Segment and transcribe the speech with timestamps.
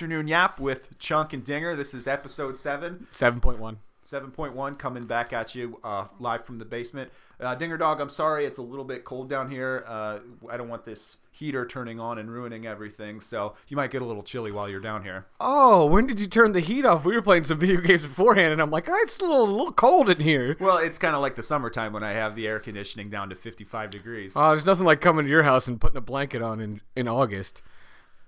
[0.00, 0.28] and welcome back.
[0.28, 1.74] Afternoon Yap with Chunk and Dinger.
[1.74, 3.78] This is episode 7, Seven point one.
[4.00, 7.10] 7.1, coming back at you uh, live from the basement.
[7.38, 9.84] Uh, Dinger Dog, I'm sorry, it's a little bit cold down here.
[9.86, 14.00] Uh, I don't want this heater turning on and ruining everything, so you might get
[14.00, 15.26] a little chilly while you're down here.
[15.40, 17.04] Oh, when did you turn the heat off?
[17.04, 19.50] We were playing some video games beforehand, and I'm like, oh, it's a little, a
[19.50, 20.56] little cold in here.
[20.58, 23.34] Well, it's kind of like the summertime when I have the air conditioning down to
[23.34, 24.32] 55 degrees.
[24.36, 27.08] Oh, there's nothing like coming to your house and putting a blanket on in, in
[27.08, 27.60] August.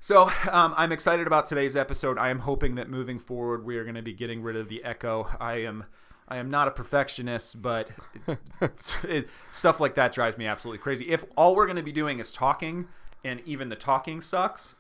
[0.03, 2.17] So um, I'm excited about today's episode.
[2.17, 4.83] I am hoping that moving forward, we are going to be getting rid of the
[4.83, 5.29] echo.
[5.39, 5.85] I am,
[6.27, 7.91] I am not a perfectionist, but
[8.27, 8.39] it,
[9.05, 11.11] it, stuff like that drives me absolutely crazy.
[11.11, 12.89] If all we're going to be doing is talking,
[13.23, 14.75] and even the talking sucks,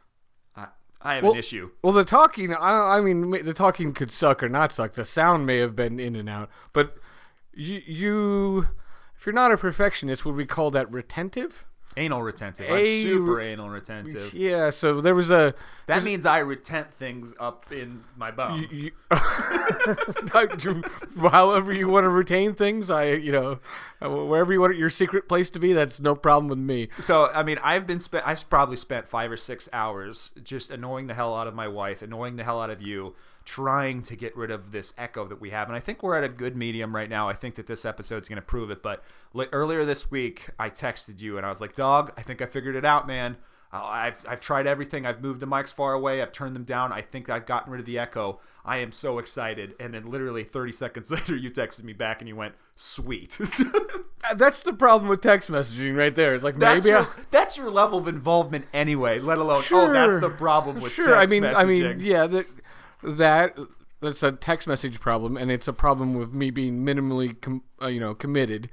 [0.57, 0.69] I,
[1.03, 1.71] I have Well- an issue.
[1.83, 4.95] Well, the talking, I, I mean, the talking could suck or not suck.
[4.95, 6.97] The sound may have been in and out, but
[7.53, 8.69] you, you
[9.19, 11.67] if you're not a perfectionist, would we call that retentive?
[11.97, 12.71] Anal retentive.
[12.71, 14.33] I'm A- super anal retentive.
[14.33, 14.71] Yeah.
[14.71, 15.55] So there was a
[15.87, 18.69] That means I retent things up in my bum.
[18.71, 18.93] you,
[21.31, 23.59] however you want to retain things i you know
[24.01, 27.43] wherever you want your secret place to be that's no problem with me So I
[27.43, 28.27] mean, I've been spent.
[28.27, 32.03] I've probably spent five or six hours just annoying the hell out of my wife,
[32.03, 33.15] annoying the hell out of you,
[33.51, 35.67] trying to get rid of this echo that we have.
[35.69, 37.29] And I think we're at a good medium right now.
[37.29, 38.81] I think that this episode's going to prove it.
[38.83, 39.03] But
[39.35, 42.47] li- earlier this week, I texted you and I was like, "Dog, I think I
[42.47, 43.37] figured it out, man.
[43.73, 45.05] Uh, I've I've tried everything.
[45.05, 46.23] I've moved the mics far away.
[46.23, 46.93] I've turned them down.
[46.93, 49.75] I think I've gotten rid of the echo." I am so excited.
[49.81, 53.39] And then literally 30 seconds later, you texted me back and you went, sweet.
[54.37, 57.57] that's the problem with text messaging right there it's like That's maybe your, I, that's
[57.57, 59.19] your level of involvement anyway.
[59.19, 59.89] Let alone Sure.
[59.89, 62.47] oh, that's the problem with sure i mean i mean yeah that
[63.03, 63.59] that
[64.01, 67.87] that's a text message problem and it's a problem with me being minimally com, uh,
[67.87, 68.71] you know committed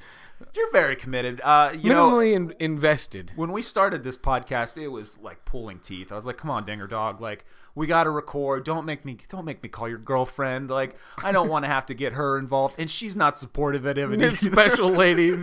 [0.54, 1.42] You're very committed.
[1.44, 5.80] Uh, you know, minimally in, invested when we started this podcast, it was like pulling
[5.80, 6.12] teeth.
[6.12, 7.46] I was like, "Come on, Dinger Dog, like
[7.78, 8.66] we got to record.
[8.66, 10.70] Don't make me don't make me call your girlfriend.
[10.70, 13.98] Like I don't want to have to get her involved, and she's not supportive of
[13.98, 14.36] it either.
[14.36, 15.38] special lady.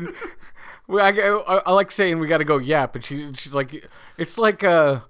[0.88, 3.88] Well, I, I, I like saying we got to go yap, and she she's like,
[4.18, 5.00] it's like uh,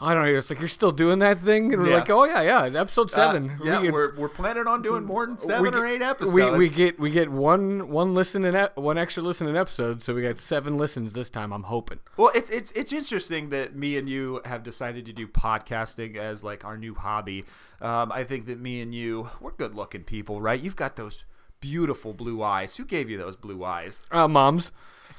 [0.00, 0.30] I don't know.
[0.32, 1.96] It's like you're still doing that thing, and we're Yeah.
[1.96, 3.58] like, oh yeah, yeah, episode Uh, seven.
[3.64, 6.34] yeah, we, we're we're planning on doing more than seven or get- eight episodes.
[6.34, 10.00] We, we get we get one one listen in ep- one extra listen in episode,
[10.02, 11.52] so we got seven listens this time.
[11.52, 11.98] I'm hoping.
[12.16, 16.44] Well, it's it's it's interesting that me and you have decided to do podcasting as
[16.44, 17.44] like our new hobby.
[17.80, 20.60] Um, I think that me and you, we're good looking people, right?
[20.60, 21.24] You've got those
[21.60, 22.76] beautiful blue eyes.
[22.76, 24.02] Who gave you those blue eyes?
[24.12, 24.70] Uh, moms.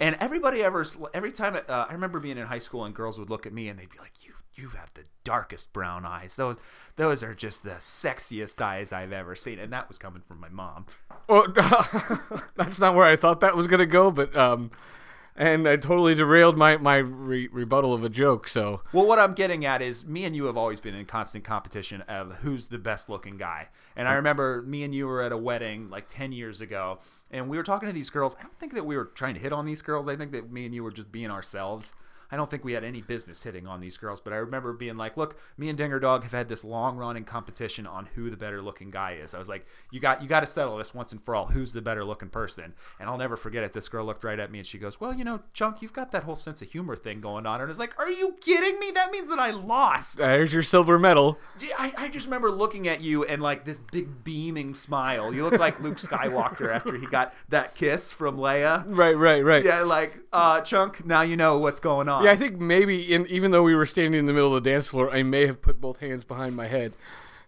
[0.02, 3.30] And everybody ever, every time, uh, I remember being in high school and girls would
[3.30, 4.29] look at me and they'd be like, "You,
[4.60, 6.36] you have the darkest brown eyes.
[6.36, 6.58] Those,
[6.96, 10.50] those are just the sexiest eyes I've ever seen." And that was coming from my
[10.50, 10.86] mom.
[11.28, 11.48] Oh,
[12.56, 14.72] that's not where I thought that was gonna go, but um,
[15.36, 18.48] and I totally derailed my my re- rebuttal of a joke.
[18.48, 21.44] So Well, what I'm getting at is me and you have always been in constant
[21.44, 23.70] competition of who's the best looking guy.
[23.96, 27.00] And I remember me and you were at a wedding like 10 years ago,
[27.32, 28.36] and we were talking to these girls.
[28.40, 30.08] I don't think that we were trying to hit on these girls.
[30.08, 31.94] I think that me and you were just being ourselves.
[32.32, 34.98] I don't think we had any business hitting on these girls, but I remember being
[34.98, 38.38] like, "Look, me and Dinger Dog have had this long running competition on who the
[38.38, 41.12] better looking guy is." I was like, "You got you got to settle this once
[41.12, 41.48] and for all.
[41.48, 43.74] Who's the better looking person?" And I'll never forget it.
[43.74, 46.12] This girl looked right at me and she goes, "Well, you know, Chunk, you've got
[46.12, 48.80] that whole sense of humor thing going on." And I was like, "Are you kidding
[48.80, 48.92] me?
[48.92, 51.38] That means that I lost." there's your silver medal.
[51.78, 55.34] I, I just remember looking at you and like this big beaming smile.
[55.34, 58.84] You look like Luke Skywalker after he got that kiss from Leia.
[58.88, 59.64] Right, right, right.
[59.64, 61.06] Yeah, like uh, Chunk.
[61.06, 62.19] Now you know what's going on.
[62.24, 64.70] Yeah, I think maybe in, even though we were standing in the middle of the
[64.70, 66.94] dance floor, I may have put both hands behind my head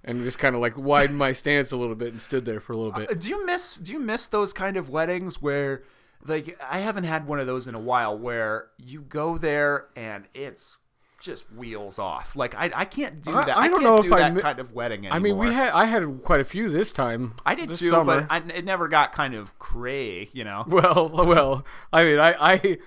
[0.04, 2.74] and just kind of like widened my stance a little bit and stood there for
[2.74, 3.12] a little bit.
[3.12, 5.84] Uh, Do you miss Do you miss those kind of weddings where,
[6.26, 10.26] like, I haven't had one of those in a while where you go there and
[10.34, 10.78] it's
[11.22, 12.36] just wheels off.
[12.36, 13.50] Like I, I can't do that.
[13.50, 15.16] I don't can't know do if I that mi- kind of wedding anymore.
[15.16, 17.36] I mean, we had I had quite a few this time.
[17.46, 18.22] I did too, summer.
[18.22, 20.30] but I, it never got kind of cray.
[20.34, 20.66] You know.
[20.68, 22.78] Well, well, I mean, I, I,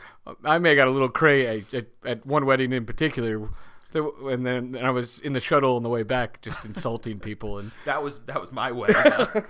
[0.44, 3.48] I may have got a little cray at, at, at one wedding in particular,
[3.92, 7.70] and then I was in the shuttle on the way back, just insulting people, and
[7.84, 8.96] That was that was my wedding.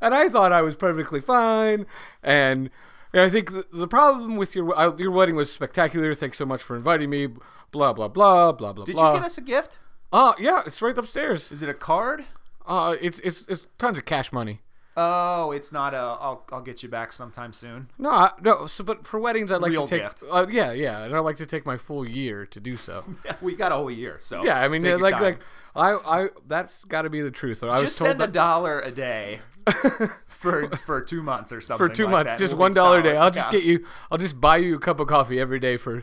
[0.00, 1.86] and I thought I was perfectly fine,
[2.22, 2.70] and,
[3.12, 6.14] and I think the, the problem with your uh, your wedding was spectacular.
[6.14, 7.28] Thanks so much for inviting me.
[7.72, 8.84] Blah blah blah blah blah.
[8.84, 9.12] Did blah.
[9.12, 9.78] you get us a gift?
[10.12, 11.50] Uh, yeah, it's right upstairs.
[11.50, 12.24] Is it a card?
[12.64, 14.60] Uh, it's it's it's tons of cash money.
[14.98, 15.98] Oh, it's not a.
[15.98, 17.90] I'll I'll get you back sometime soon.
[17.98, 18.66] No, I, no.
[18.66, 20.02] So, but for weddings, I'd like Real to take.
[20.02, 20.22] gift.
[20.30, 23.04] Uh, yeah, yeah, and I'd like to take my full year to do so.
[23.42, 25.22] We got a whole year, so Yeah, I mean, yeah, like, time.
[25.22, 25.40] like,
[25.74, 27.58] I, I, that's got to be the truth.
[27.58, 29.40] So I was just send a dollar a day
[30.28, 31.86] for for two months or something.
[31.86, 32.38] for two like months, that.
[32.38, 33.16] just We'll one dollar a day.
[33.18, 33.84] I'll just get you.
[34.10, 36.02] I'll just buy you a cup of coffee every day for,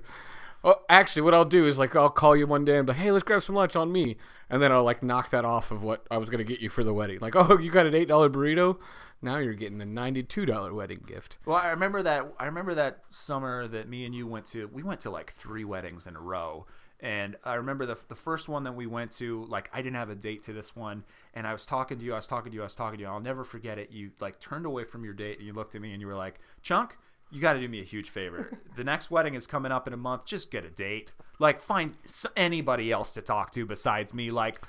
[0.63, 3.01] Oh, actually, what I'll do is like I'll call you one day and be, like,
[3.01, 4.15] hey, let's grab some lunch on me,
[4.50, 6.83] and then I'll like knock that off of what I was gonna get you for
[6.83, 7.19] the wedding.
[7.19, 8.77] Like, oh, you got an eight dollar burrito,
[9.24, 11.38] now you're getting a ninety two dollar wedding gift.
[11.45, 12.33] Well, I remember that.
[12.38, 14.68] I remember that summer that me and you went to.
[14.68, 16.65] We went to like three weddings in a row,
[17.00, 19.45] and I remember the the first one that we went to.
[19.45, 22.13] Like, I didn't have a date to this one, and I was talking to you.
[22.13, 22.62] I was talking to you.
[22.62, 23.10] I was talking to you.
[23.10, 23.92] I'll never forget it.
[23.92, 26.15] You like turned away from your date and you looked at me and you were
[26.15, 26.98] like, "Chunk,
[27.33, 28.57] you got to do me a huge favor.
[28.75, 30.25] the next wedding is coming up in a month.
[30.25, 31.12] Just get a date.
[31.39, 31.97] Like, find
[32.38, 34.31] anybody else to talk to besides me.
[34.31, 34.62] Like."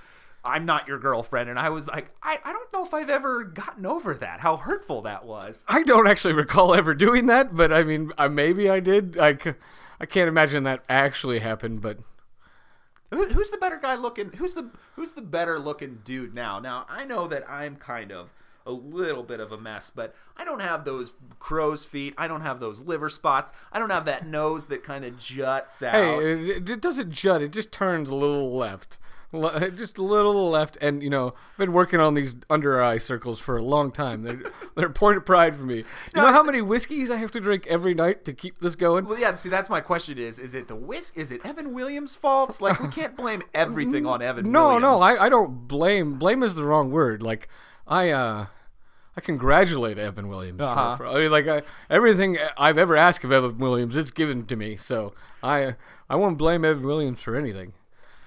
[0.47, 1.49] I'm not your girlfriend.
[1.49, 4.59] And I was like, I, I don't know if I've ever gotten over that, how
[4.59, 5.65] hurtful that was.
[5.67, 9.17] I don't actually recall ever doing that, but I mean, uh, maybe I did.
[9.19, 11.99] i can't imagine that actually happened, but
[13.11, 14.33] Who, who's the better guy looking?
[14.33, 16.59] Who's the who's the better looking dude now?
[16.59, 18.29] Now I know that I'm kind of
[18.67, 22.15] a little bit of a mess, but I don't have those crow's feet.
[22.17, 23.53] I don't have those liver spots.
[23.73, 25.95] I don't have that nose that kind of juts out.
[25.95, 27.43] hey, it, it doesn't jut.
[27.43, 28.99] It just turns a little left.
[29.75, 33.41] Just a little left, and you know, I've been working on these under eye circles
[33.41, 34.23] for a long time.
[34.23, 34.41] They're
[34.77, 35.79] they're a point of pride for me.
[35.79, 35.85] You
[36.15, 39.07] No, know how many whiskeys I have to drink every night to keep this going?
[39.07, 39.35] well, yeah.
[39.35, 41.17] See, that's my question: is is it the whisk?
[41.19, 42.61] Is it Evan Williams' fault?
[42.61, 44.53] Like we can't blame everything on Evan.
[44.53, 44.83] No, Williams.
[44.83, 46.15] no, I, I don't blame.
[46.17, 47.21] Blame is the wrong word.
[47.21, 47.49] Like
[47.87, 48.47] I uh
[49.17, 50.61] I congratulate Evan Williams.
[50.61, 50.97] Uh-huh.
[50.97, 54.57] for- I mean, like I, everything I've ever asked of Evan Williams, it's given to
[54.57, 54.77] me.
[54.77, 55.77] So I
[56.11, 57.75] I won't blame Evan Williams for anything.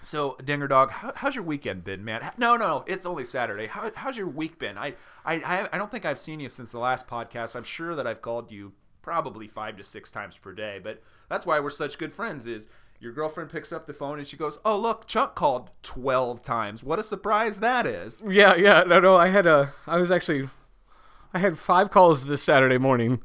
[0.04, 2.32] So, Dinger Dog, how, how's your weekend been, man?
[2.38, 3.68] No, no, it's only Saturday.
[3.68, 4.78] How, how's your week been?
[4.78, 4.94] I,
[5.26, 7.58] I, I, I don't think I've seen you since the last podcast.
[7.58, 8.72] I'm sure that I've called you
[9.02, 12.46] probably five to six times per day, but that's why we're such good friends.
[12.48, 12.70] Is
[13.00, 16.84] your girlfriend picks up the phone and she goes, "Oh, look, Chuck called twelve times.
[16.84, 19.16] What a surprise that is!" Yeah, yeah, no, no.
[19.18, 20.50] I had a, I was actually,
[21.34, 23.22] I had five calls this Saturday morning.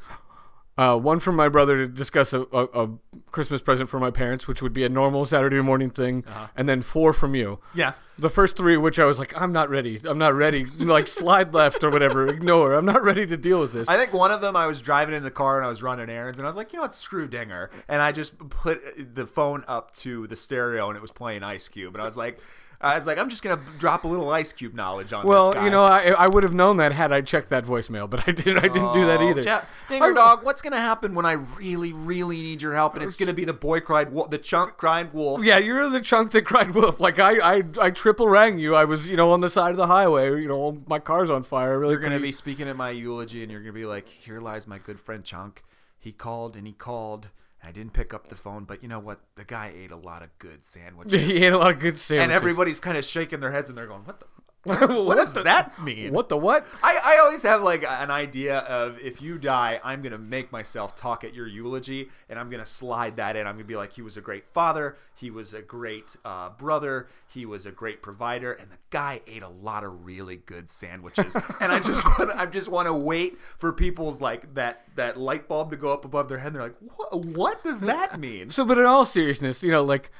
[0.78, 2.90] Uh, one from my brother to discuss a, a, a
[3.30, 6.24] Christmas present for my parents, which would be a normal Saturday morning thing,
[6.56, 7.58] and then four from you.
[7.74, 7.92] Yeah.
[8.18, 10.00] The first three, which I was like, I'm not ready.
[10.04, 10.64] I'm not ready.
[10.64, 12.26] Like slide left or whatever.
[12.32, 12.74] Ignore.
[12.74, 13.88] I'm not ready to deal with this.
[13.88, 16.08] I think one of them I was driving in the car and I was running
[16.08, 17.70] errands and I was like, you know what, screw Dinger.
[17.88, 21.68] And I just put the phone up to the stereo and it was playing Ice
[21.68, 21.94] Cube.
[21.94, 22.38] And I was like,
[22.82, 25.54] I was like, I'm just gonna drop a little Ice Cube knowledge on well, this
[25.54, 25.60] guy.
[25.60, 28.28] Well, you know, I I would have known that had I checked that voicemail, but
[28.28, 28.58] I didn't.
[28.58, 29.40] I didn't do that Oh, either.
[29.42, 32.94] Ja- Dinger Dog, what's gonna happen when I really, really need your help?
[32.94, 35.44] And it's gonna be the boy cried, wo- the chunk cried wolf.
[35.44, 36.98] Yeah, you're the chunk that cried wolf.
[36.98, 38.74] Like I, I, I triple rang you.
[38.74, 40.40] I was, you know, on the side of the highway.
[40.40, 41.72] You know, my car's on fire.
[41.72, 44.40] I Really, You're gonna be speaking at my eulogy, and you're gonna be like, "Here
[44.40, 45.62] lies my good friend Chunk.
[45.98, 47.30] He called and he called.
[47.64, 49.20] I didn't pick up the phone, but you know what?
[49.36, 52.22] The guy ate a lot of good sandwiches." He ate a lot of good sandwiches.
[52.24, 54.26] and everybody's kind of shaking their heads and they're going, "What the?
[54.64, 56.64] what does that mean?" What the what?
[56.82, 60.94] I, I always have like an idea of if you die, I'm gonna make myself
[60.94, 63.46] talk at your eulogy, and I'm gonna slide that in.
[63.46, 67.08] I'm gonna be like, he was a great father, he was a great uh, brother,
[67.28, 71.34] he was a great provider, and the guy ate a lot of really good sandwiches.
[71.60, 75.48] and I just want, I just want to wait for people's like that that light
[75.48, 76.48] bulb to go up above their head.
[76.48, 77.42] And they're like, what?
[77.42, 78.50] What does that mean?
[78.50, 80.10] So, but in all seriousness, you know, like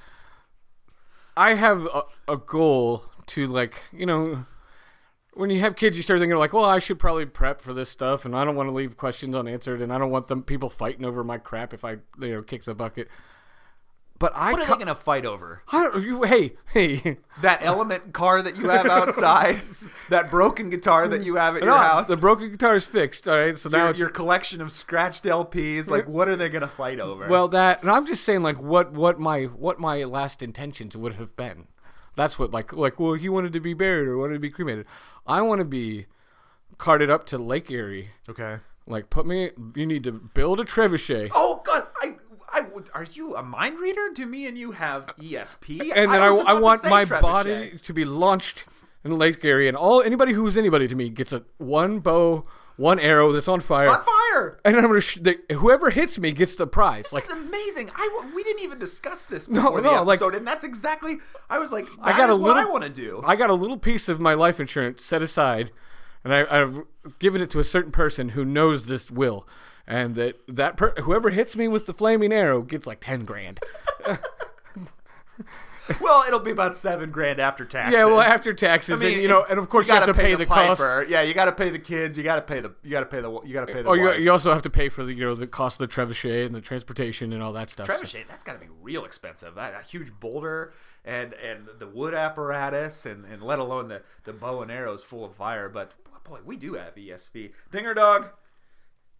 [1.36, 4.46] I have a, a goal to like, you know,
[5.34, 7.88] when you have kids, you start thinking like, well, I should probably prep for this
[7.88, 10.69] stuff, and I don't want to leave questions unanswered, and I don't want them people
[10.70, 13.08] fighting over my crap if I, you know, kick the bucket.
[14.19, 15.62] But I, What are co- they gonna fight over?
[15.72, 19.56] I don't, you, hey, hey, That element car that you have outside,
[20.10, 22.06] that broken guitar that you have at your house.
[22.06, 23.29] the broken guitar is fixed.
[23.29, 25.88] All right, so now your, it's your collection of scratched LPs.
[25.88, 27.26] Like, what are they gonna fight over?
[27.26, 31.14] Well, that and I'm just saying like what what my what my last intentions would
[31.14, 31.67] have been.
[32.14, 34.86] That's what like like well he wanted to be buried or wanted to be cremated.
[35.26, 36.06] I want to be
[36.78, 38.10] carted up to Lake Erie.
[38.28, 38.58] okay.
[38.86, 39.50] Like put me.
[39.76, 41.31] You need to build a trebuchet.
[41.34, 42.16] Oh God, I,
[42.52, 44.08] I, would- are you a mind reader?
[44.12, 45.92] Do me and you have ESP?
[45.94, 47.20] and then I, was I, want my trebuchet.
[47.22, 48.64] body to be launched
[49.04, 52.44] in Lake Erie, and all anybody who's anybody to me gets a one bow,
[52.76, 54.58] one arrow that's on fire, on fire.
[54.64, 57.05] and I'm gonna sh- they, whoever hits me gets the prize.
[57.05, 57.91] This like is amazing.
[57.94, 60.64] I w- we didn't even discuss this No, before the no, like- episode, and that's
[60.64, 61.19] exactly.
[61.50, 63.22] I was like, I got a what little- I want to do.
[63.24, 65.70] I got a little piece of my life insurance set aside,
[66.24, 66.82] and I, I've
[67.19, 69.46] given it to a certain person who knows this will,
[69.86, 73.60] and that that per- whoever hits me with the flaming arrow gets like ten grand.
[76.01, 77.94] well, it'll be about seven grand after taxes.
[77.99, 80.13] yeah, well after taxes, I mean, and you know, and of course you, have gotta
[80.13, 80.81] to pay, the, cost.
[80.81, 81.06] piper.
[81.08, 82.17] Yeah, you got to pay the kids.
[82.17, 82.72] You got to pay the.
[82.82, 83.31] You got to pay the.
[83.44, 83.89] You got to pay the.
[83.89, 85.94] Oh, you, you also have to pay for the you know the cost of the
[85.94, 87.87] trebuchet and the transportation and all that stuff.
[87.87, 90.72] So- trebuchet that's got to be real expensive that a huge boulder
[91.05, 95.25] and and the wood apparatus and and let alone the the bow and arrows full
[95.25, 95.93] of fire but
[96.25, 98.31] boy we do have esp dinger dog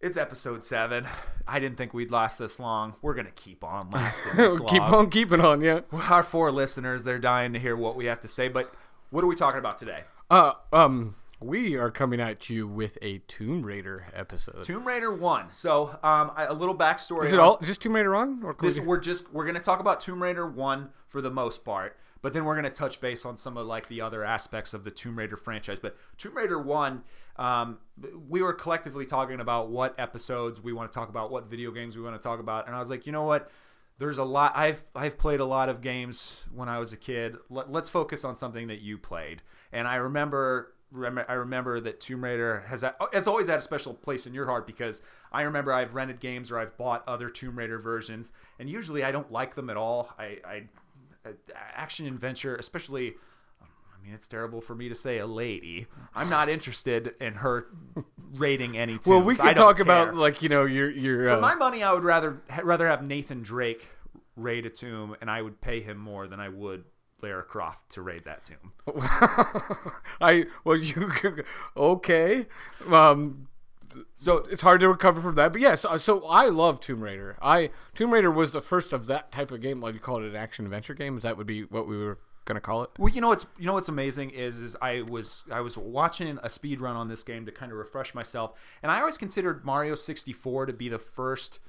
[0.03, 1.07] It's episode seven.
[1.47, 2.95] I didn't think we'd last this long.
[3.01, 4.67] We're gonna keep on lasting this long.
[4.69, 5.79] Keep on keeping on, yeah.
[5.93, 8.49] Our four listeners, they're dying to hear what we have to say.
[8.49, 8.73] But
[9.11, 10.01] what are we talking about today?
[10.29, 14.63] Uh, um, we are coming at you with a Tomb Raider episode.
[14.65, 15.45] Tomb Raider One.
[15.53, 17.27] So, um, a little backstory.
[17.27, 18.41] Is it on- all just Tomb Raider on?
[18.43, 21.63] Or This we- we're just we're gonna talk about Tomb Raider One for the most
[21.63, 24.83] part, but then we're gonna touch base on some of like the other aspects of
[24.83, 25.79] the Tomb Raider franchise.
[25.79, 27.03] But Tomb Raider One,
[27.35, 27.79] um,
[28.27, 31.95] we were collectively talking about what episodes we want to talk about, what video games
[31.95, 33.49] we want to talk about, and I was like, you know what?
[33.99, 34.53] There's a lot.
[34.55, 37.37] I've I've played a lot of games when I was a kid.
[37.49, 39.41] Let, let's focus on something that you played.
[39.71, 43.93] And I remember rem- I remember that Tomb Raider has has always had a special
[43.93, 47.57] place in your heart because I remember I've rented games or I've bought other Tomb
[47.57, 50.13] Raider versions, and usually I don't like them at all.
[50.17, 50.63] I, I
[51.55, 53.15] action adventure, especially.
[54.03, 55.87] I mean, it's terrible for me to say a lady.
[56.13, 57.65] I'm not interested in her
[58.33, 59.07] rating any tombs.
[59.07, 59.83] well, we can talk care.
[59.83, 61.29] about like you know your your.
[61.29, 63.87] Uh, For my money, I would rather rather have Nathan Drake
[64.35, 66.83] raid a tomb, and I would pay him more than I would
[67.21, 68.73] Lara Croft to raid that tomb.
[70.19, 71.11] I well you
[71.77, 72.47] okay.
[72.91, 73.47] Um,
[74.15, 75.53] So it's hard to recover from that.
[75.53, 77.37] But yes, uh, so I love Tomb Raider.
[77.41, 79.79] I Tomb Raider was the first of that type of game.
[79.79, 81.15] Like you call it an action adventure game.
[81.15, 82.89] Is that would be what we were gonna call it?
[82.97, 86.39] Well, you know what's you know what's amazing is is I was I was watching
[86.43, 89.65] a speed run on this game to kind of refresh myself, and I always considered
[89.65, 91.59] Mario 64 to be the first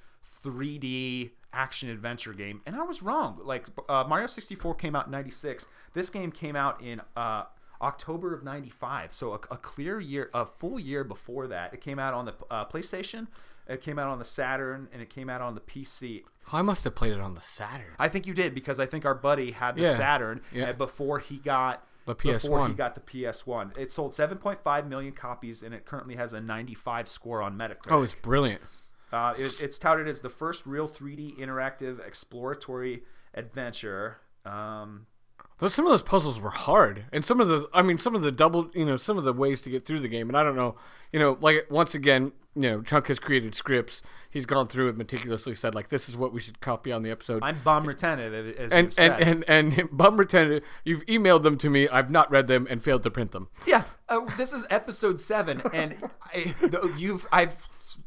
[0.45, 3.41] 3D action adventure game, and I was wrong.
[3.43, 5.67] Like uh, Mario 64 came out in '96.
[5.95, 7.45] This game came out in uh,
[7.81, 11.73] October of '95, so a, a clear year, a full year before that.
[11.73, 13.29] It came out on the uh, PlayStation.
[13.67, 16.25] It came out on the Saturn, and it came out on the PC.
[16.53, 17.95] I must have played it on the Saturn.
[17.99, 19.97] I think you did because I think our buddy had the Yeah.
[19.97, 20.71] Saturn Yeah.
[20.71, 22.33] uh, before he got The PS1.
[22.43, 22.77] Before he PS1.
[22.77, 27.41] got the PS1, it sold 7.5 million copies, and it currently has a 95 score
[27.41, 27.91] on Metacritic.
[27.91, 28.61] Oh, it's brilliant.
[29.11, 34.19] Uh, it, it's touted as the first real 3D interactive exploratory adventure.
[34.45, 35.07] Um,
[35.59, 38.23] Those some of those puzzles were hard, and some of the I mean some of
[38.23, 40.43] the double you know some of the ways to get through the game, and I
[40.43, 40.75] don't know
[41.13, 44.03] you know like once again you know Chunk has created scripts.
[44.29, 47.11] He's gone through it meticulously, said like this is what we should copy on the
[47.11, 47.43] episode.
[47.45, 49.21] I'm bum retentive, as and, you said.
[49.21, 51.89] and and and bum pretended you've emailed them to me.
[51.89, 53.49] I've not read them and failed to print them.
[53.65, 56.55] Yeah, uh, this is episode seven, and I,
[56.97, 57.57] you've I've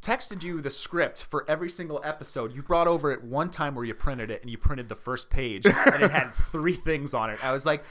[0.01, 2.55] texted you the script for every single episode.
[2.55, 5.29] You brought over it one time where you printed it, and you printed the first
[5.29, 7.43] page, and it had three things on it.
[7.43, 7.83] I was like,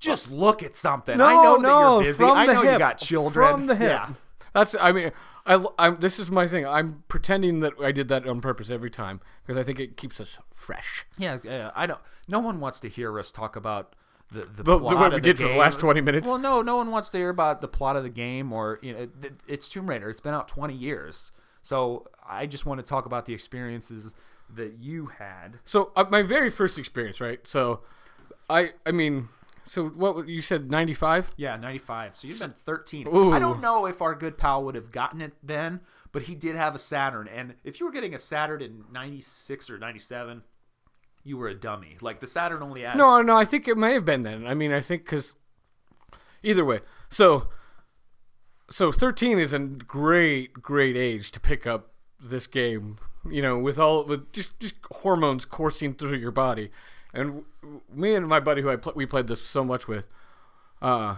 [0.00, 1.20] just uh, look at something.
[1.20, 2.24] I know that you're busy.
[2.24, 3.50] I know you got children.
[3.50, 3.90] From the hip.
[3.90, 4.12] Yeah.
[4.52, 5.12] That's I mean
[5.44, 6.66] I I'm, this is my thing.
[6.66, 10.18] I'm pretending that I did that on purpose every time because I think it keeps
[10.20, 11.04] us fresh.
[11.18, 11.70] Yeah, yeah.
[11.76, 12.00] I don't.
[12.26, 13.94] No one wants to hear us talk about
[14.32, 15.58] the the, The- the plot way of we the did for the game.
[15.58, 16.26] last 20 minutes.
[16.26, 18.92] Well, no, no one wants to hear about the plot of the game or you
[18.94, 20.08] know, th- it's Tomb Raider.
[20.10, 21.32] It's been out twenty years,
[21.66, 24.14] so I just want to talk about the experiences
[24.54, 25.58] that you had.
[25.64, 27.44] So uh, my very first experience, right?
[27.44, 27.80] So
[28.48, 29.28] I I mean
[29.64, 31.32] so what you said 95?
[31.36, 32.16] Yeah, ninety five.
[32.16, 33.08] So you've been thirteen.
[33.08, 33.32] Ooh.
[33.32, 35.80] I don't know if our good pal would have gotten it then,
[36.12, 39.20] but he did have a Saturn, and if you were getting a Saturn in ninety
[39.20, 40.42] six or ninety seven.
[41.24, 41.96] You were a dummy.
[42.00, 44.46] Like the Saturn only had No, no, I think it may have been then.
[44.46, 45.34] I mean, I think cuz
[46.44, 46.78] either way.
[47.10, 47.48] So
[48.68, 52.98] so 13 is a great great age to pick up this game,
[53.30, 56.70] you know, with all with just just hormones coursing through your body.
[57.14, 57.44] And
[57.92, 60.08] me and my buddy who I pl- we played this so much with
[60.82, 61.16] uh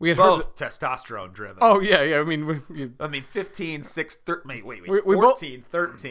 [0.00, 1.58] we had both testosterone driven.
[1.60, 2.20] Oh yeah, yeah.
[2.20, 5.40] I mean, we, we, I mean, 15, 6, 13, wait, wait, wait, We- we both-
[5.40, 5.62] 13.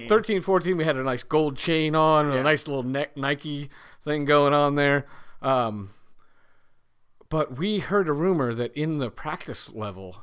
[0.10, 2.42] 13, 14, we had a nice gold chain on, and Yeah.
[2.42, 3.70] a nice little neck Nike
[4.02, 5.08] thing going on there.
[5.42, 5.92] Um,
[7.30, 10.18] but we heard a rumor that in the practice level,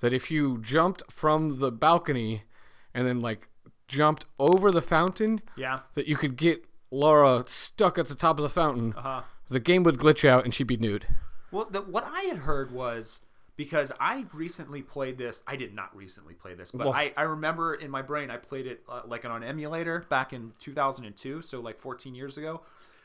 [0.00, 2.42] that if you jumped from the balcony
[2.94, 3.48] and then like
[3.86, 5.80] jumped over the fountain, Yeah.
[5.94, 8.94] that you could get Laura stuck at the top of the fountain.
[8.96, 9.22] Uh-huh.
[9.48, 11.06] The game would glitch out and she'd be nude.
[11.50, 13.20] Well, the, what I had heard was
[13.56, 15.42] because I recently played this.
[15.46, 18.36] I did not recently play this, but Well- I, I remember in my brain I
[18.36, 22.60] played it uh, like on an emulator back in 2002, so like 14 years ago.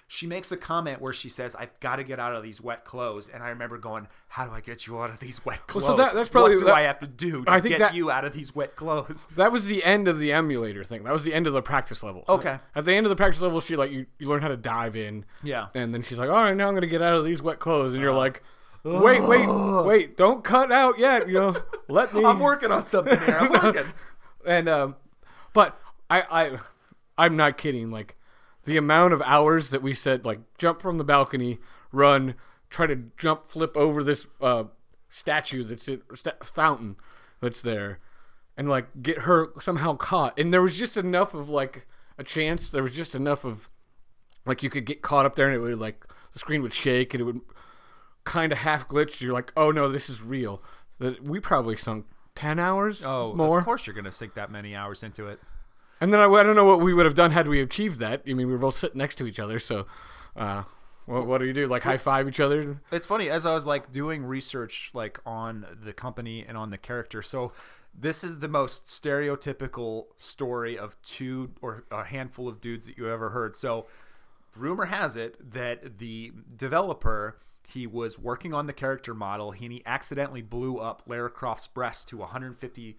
[0.07, 2.86] She makes a comment where she says, "I've got to get out of these wet
[2.86, 5.67] clothes," and I remember going, "How do I get you out of these wet Well,
[5.81, 5.86] clothes?
[5.86, 7.79] so that- that's probably- what do that- I have to do to I think get
[7.79, 11.03] that- you out of these wet clothes?" That was the end of the emulator thing.
[11.03, 12.24] That was the end of the practice level.
[12.29, 12.60] Okay.
[12.75, 14.95] At the end of the practice level, she like you, you learn how to dive
[14.95, 15.25] in.
[15.41, 15.67] Yeah.
[15.74, 17.93] And then she's like, "All right, now I'm gonna get out of these wet clothes,"
[17.93, 18.43] and you're like,
[18.83, 19.48] "Wait, wait,
[19.86, 20.17] wait!
[20.17, 21.27] Don't cut out yet.
[21.27, 21.55] You know,
[21.88, 23.38] let me." I'm working on something here.
[23.39, 23.86] I'm working.
[24.45, 24.95] and um,
[25.53, 25.79] but
[26.10, 26.60] I I
[27.17, 27.89] I'm not kidding.
[27.89, 28.15] Like
[28.65, 31.60] the amount of hours that we said, like jump from the balcony,
[31.91, 32.36] run,
[32.70, 34.65] try to jump, flip over this uh
[35.10, 36.96] statue that's in sta- fountain
[37.41, 38.00] that's there,
[38.58, 40.38] and like get her somehow caught.
[40.39, 42.70] And there was just enough of like a chance.
[42.70, 43.67] There was just enough of
[44.46, 47.13] like you could get caught up there and it would like the screen would shake
[47.13, 47.41] and it would
[48.24, 49.22] kind of half glitch.
[49.22, 50.62] You're like, oh no, this is real.
[51.00, 52.05] That we probably sunk
[52.36, 53.03] ten hours.
[53.03, 53.60] Oh, more.
[53.60, 55.39] Of course, you're gonna sink that many hours into it.
[56.03, 58.24] And then I, I don't know what we would have done had we achieved that.
[58.27, 59.88] I mean, we were both sitting next to each other, so.
[60.36, 60.63] Uh,
[61.05, 61.65] what, what do you do?
[61.65, 62.81] Like high five each other?
[62.91, 66.77] It's funny as I was like doing research like on the company and on the
[66.77, 67.22] character.
[67.22, 67.53] So
[67.98, 73.10] this is the most stereotypical story of two or a handful of dudes that you
[73.10, 73.55] ever heard.
[73.55, 73.88] So
[74.57, 79.82] rumor has it that the developer he was working on the character model and he
[79.86, 82.96] accidentally blew up Lara Croft's breast to 150%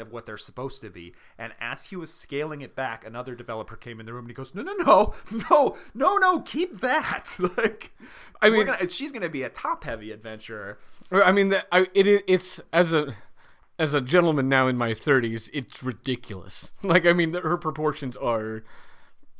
[0.00, 1.14] of what they're supposed to be.
[1.38, 4.34] And as he was scaling it back, another developer came in the room and he
[4.34, 5.14] goes, "No, no, no,
[5.50, 7.92] no, no, no, keep that." like,
[8.40, 10.78] I mean, gonna, she's going to be a top-heavy adventurer.
[11.10, 13.14] I mean, the, I, it, it's as a
[13.78, 16.70] as a gentleman now in my 30s, it's ridiculous.
[16.82, 18.64] Like, I mean, the, her proportions are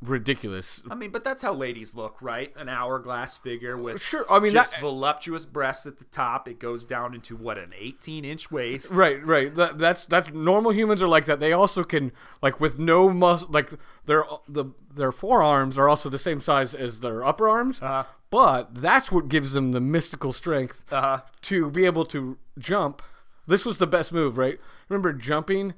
[0.02, 0.82] ridiculous.
[0.90, 2.52] I mean, but that's how ladies look, right?
[2.56, 4.26] An hourglass figure with sure.
[4.30, 6.49] I mean, just that, voluptuous breasts at the top.
[6.49, 8.90] It goes down into what an 18 inch waist.
[8.90, 9.54] Right, right.
[9.54, 11.40] That, that's that's normal humans are like that.
[11.40, 13.73] They also can like with no muscle, like
[14.06, 17.80] their the their forearms are also the same size as their upper arms.
[17.80, 18.04] Uh-huh.
[18.30, 21.21] But that's what gives them the mystical strength uh-huh.
[21.42, 23.02] to be able to jump.
[23.47, 24.59] This was the best move, right?
[24.88, 25.75] Remember jumping?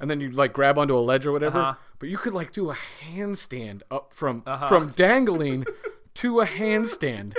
[0.00, 1.60] And then you like grab onto a ledge or whatever.
[1.60, 1.74] Uh-huh.
[1.98, 2.76] But you could like do a
[3.10, 4.68] handstand up from Uh-huh.
[4.68, 5.64] from dangling
[6.14, 7.36] to a handstand.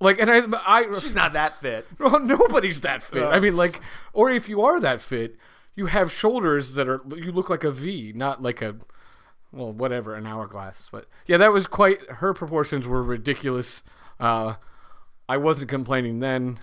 [0.00, 1.86] Like, and I, I She's not that fit.
[1.98, 3.22] well, nobody's that fit.
[3.22, 3.28] Uh.
[3.28, 3.80] I mean, like,
[4.12, 5.36] or if you are that fit,
[5.76, 8.76] you have shoulders that are you look like a V, not like a
[9.52, 10.88] well, whatever, an hourglass.
[10.90, 12.00] But yeah, that was quite.
[12.10, 13.82] Her proportions were ridiculous.
[14.18, 14.54] Uh,
[15.28, 16.58] I wasn't complaining then.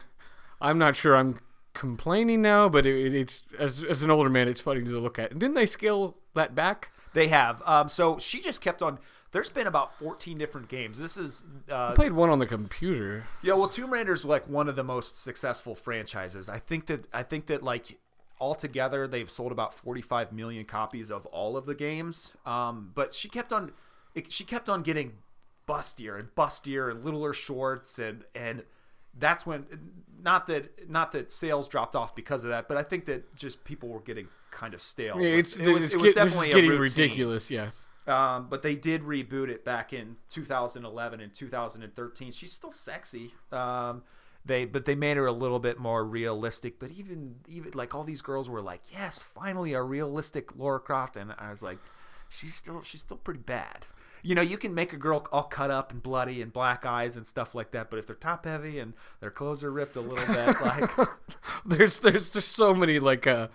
[0.61, 1.39] I'm not sure I'm
[1.79, 5.31] complaining now, but it, it's as as an older man, it's funny to look at.
[5.31, 6.91] And didn't they scale that back?
[7.13, 7.63] They have.
[7.65, 8.99] Um, so she just kept on.
[9.31, 10.97] There's been about 14 different games.
[10.97, 13.25] This is uh, I played one on the computer.
[13.41, 16.49] Yeah, well, Tomb Raider Raider's like one of the most successful franchises.
[16.49, 17.97] I think that I think that like
[18.39, 22.33] altogether they've sold about 45 million copies of all of the games.
[22.45, 23.71] Um, but she kept on,
[24.15, 25.13] it, she kept on getting
[25.67, 28.63] bustier and bustier and littler shorts and and
[29.19, 29.65] that's when
[30.21, 33.63] not that not that sales dropped off because of that, but I think that just
[33.63, 35.19] people were getting kind of stale.
[35.19, 37.51] Yeah, it's, it was, it's it was get- this is definitely a getting ridiculous.
[37.51, 37.69] Yeah.
[38.07, 42.31] Um, but they did reboot it back in 2011 and 2013.
[42.31, 43.33] She's still sexy.
[43.51, 44.01] Um,
[44.45, 46.79] they but they made her a little bit more realistic.
[46.79, 51.17] But even even like all these girls were like, yes, finally a realistic Laura Croft,
[51.17, 51.77] and I was like,
[52.29, 53.85] she's still she's still pretty bad.
[54.23, 57.15] You know, you can make a girl all cut up and bloody and black eyes
[57.15, 60.01] and stuff like that, but if they're top heavy and their clothes are ripped a
[60.01, 60.89] little bit, like
[61.65, 63.47] there's there's just so many like uh,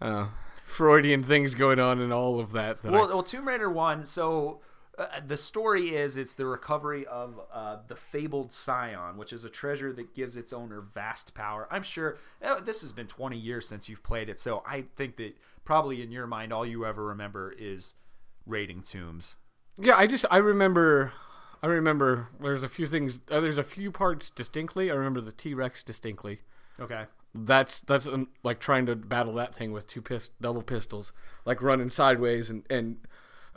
[0.00, 0.28] uh
[0.64, 2.82] Freudian things going on in all of that.
[2.82, 4.06] that I- well, well, Tomb Raider one.
[4.06, 4.60] So
[5.00, 9.48] uh, the story is it's the recovery of uh, the fabled Scion, which is a
[9.48, 11.66] treasure that gives its owner vast power.
[11.70, 15.16] I'm sure uh, this has been 20 years since you've played it, so I think
[15.16, 17.94] that probably in your mind all you ever remember is
[18.46, 19.36] raiding tombs.
[19.80, 21.12] Yeah, I just I remember.
[21.62, 23.20] I remember there's a few things.
[23.30, 24.90] Uh, there's a few parts distinctly.
[24.90, 26.40] I remember the T Rex distinctly.
[26.78, 27.04] Okay.
[27.34, 31.12] That's that's um, like trying to battle that thing with two pist- double pistols,
[31.44, 32.98] like running sideways and and.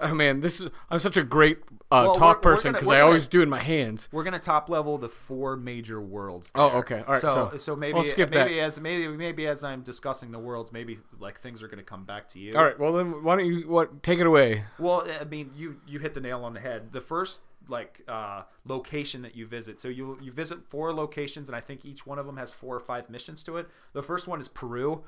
[0.04, 1.60] Oh man, this is I'm such a great
[1.92, 4.10] uh, Well, talk we're- we're person because I always do in my hands.
[4.12, 6.52] We're gonna top level the four major worlds.
[6.56, 7.00] Oh, okay.
[7.08, 8.50] All right, So, so so maybe we'll skip that.
[8.52, 12.28] as maybe maybe as I'm discussing the worlds, maybe like things are gonna come back
[12.30, 12.52] to you.
[12.56, 14.66] All right, well then why don't you what take it away?
[14.78, 16.92] Well, I mean, you you hit the nail on the head.
[16.92, 21.56] The first like uh, location that you visit, so you you visit four locations, and
[21.56, 23.70] I think each one of them has four or five missions to it.
[23.94, 25.04] The first one is Peru,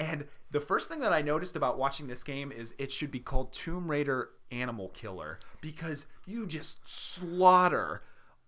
[0.00, 3.20] and the first thing that I noticed about watching this game is it should be
[3.20, 8.02] called Tomb Raider Animal Killer because you just slaughter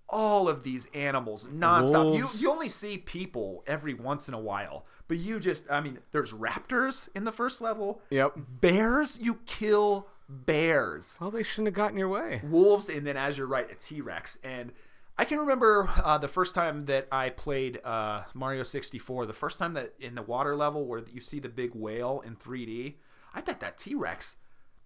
[0.08, 2.16] all of these animals nonstop.
[2.16, 5.98] You you only see people every once in a while, but you just I mean,
[6.10, 8.32] there's raptors in the first level Yep.
[8.60, 12.40] bears you kill bears Well, they shouldn't have gotten your way.
[12.44, 14.72] wolves and then as you're right a t-rex and
[15.18, 19.58] i can remember uh, the first time that i played uh, mario 64 the first
[19.58, 22.94] time that in the water level where you see the big whale in 3d
[23.34, 24.36] i bet that t-rex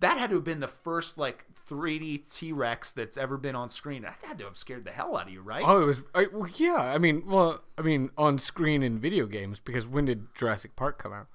[0.01, 4.03] that had to have been the first like 3d t-rex that's ever been on screen
[4.03, 6.03] that had to have scared the hell out of you right Oh, it was.
[6.15, 10.05] I, well, yeah, I mean, well, I mean, on screen in video games because when
[10.05, 11.29] did Jurassic Park come out?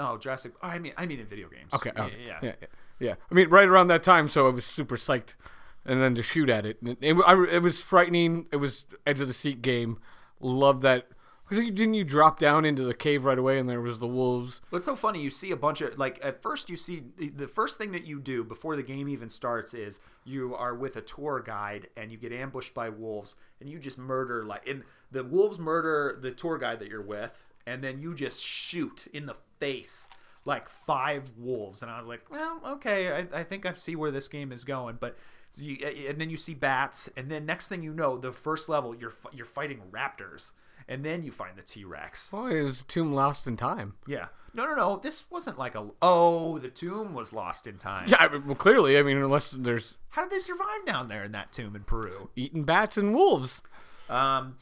[0.00, 2.38] oh jurassic oh, i mean i mean in video games Okay, yeah, okay, yeah.
[2.42, 2.66] yeah, yeah,
[2.98, 3.14] yeah.
[3.30, 5.34] I mean, right around that time, so I was super psyched,
[5.84, 8.46] and then to shoot at it, it, I, it was frightening.
[8.52, 9.98] It was edge of the seat game.
[10.40, 11.08] Love that.
[11.48, 14.62] Because didn't you drop down into the cave right away and there was the wolves?
[14.70, 15.20] What's so funny?
[15.20, 18.20] You see a bunch of like at first you see the first thing that you
[18.20, 22.16] do before the game even starts is you are with a tour guide and you
[22.16, 26.56] get ambushed by wolves and you just murder like and the wolves murder the tour
[26.56, 30.08] guide that you're with and then you just shoot in the face
[30.46, 34.10] like five wolves and I was like, well, okay, I, I think I see where
[34.10, 35.18] this game is going, but.
[35.54, 35.76] You,
[36.08, 39.12] and then you see bats, and then next thing you know, the first level you're
[39.32, 40.52] you're fighting raptors,
[40.88, 42.30] and then you find the T Rex.
[42.32, 43.94] Oh, it was a tomb lost in time.
[44.06, 44.26] Yeah.
[44.54, 44.96] No, no, no.
[45.02, 45.88] This wasn't like a.
[46.02, 48.08] Oh, the tomb was lost in time.
[48.08, 51.24] Yeah, I mean, well, clearly, I mean, unless there's How did they survive down there
[51.24, 52.28] in that tomb in Peru?
[52.36, 53.62] eating bats and wolves.
[54.10, 54.56] Um,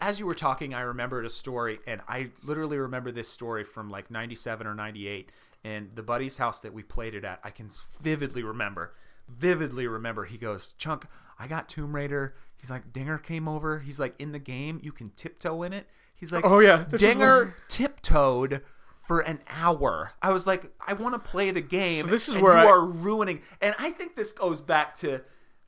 [0.00, 3.88] as you were talking, I remembered a story, and I literally remember this story from
[3.88, 5.30] like '97 or '98.
[5.64, 7.68] And the buddy's house that we played it at, I can
[8.00, 8.94] vividly remember.
[9.38, 10.24] Vividly remember.
[10.24, 11.06] He goes, "Chunk,
[11.38, 14.92] I got Tomb Raider." He's like, "Dinger came over." He's like, "In the game, you
[14.92, 18.62] can tiptoe in it." He's like, Oh, yeah, Dinger where- tiptoed."
[19.04, 22.04] For an hour, I was like, I want to play the game.
[22.04, 23.42] So this is and where you I- are ruining.
[23.60, 25.22] And I think this goes back to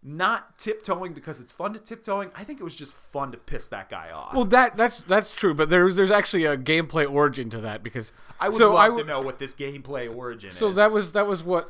[0.05, 2.31] not tiptoeing because it's fun to tiptoeing.
[2.37, 4.35] I think it was just fun to piss that guy off.
[4.35, 8.13] Well, that that's that's true, but there's there's actually a gameplay origin to that because
[8.39, 10.73] I would so love I to know what this gameplay origin So is.
[10.73, 11.69] So that was that was what.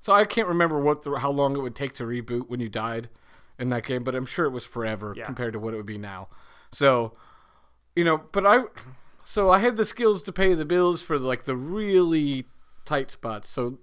[0.00, 2.68] So I can't remember what the, how long it would take to reboot when you
[2.68, 3.08] died
[3.58, 5.26] in that game, but I'm sure it was forever Yeah.
[5.26, 6.28] compared to what it would be now.
[6.72, 7.12] So,
[7.94, 8.60] you know, but I,
[9.24, 12.46] so I had the skills to pay the bills for like the really
[12.86, 13.50] tight spots.
[13.50, 13.78] So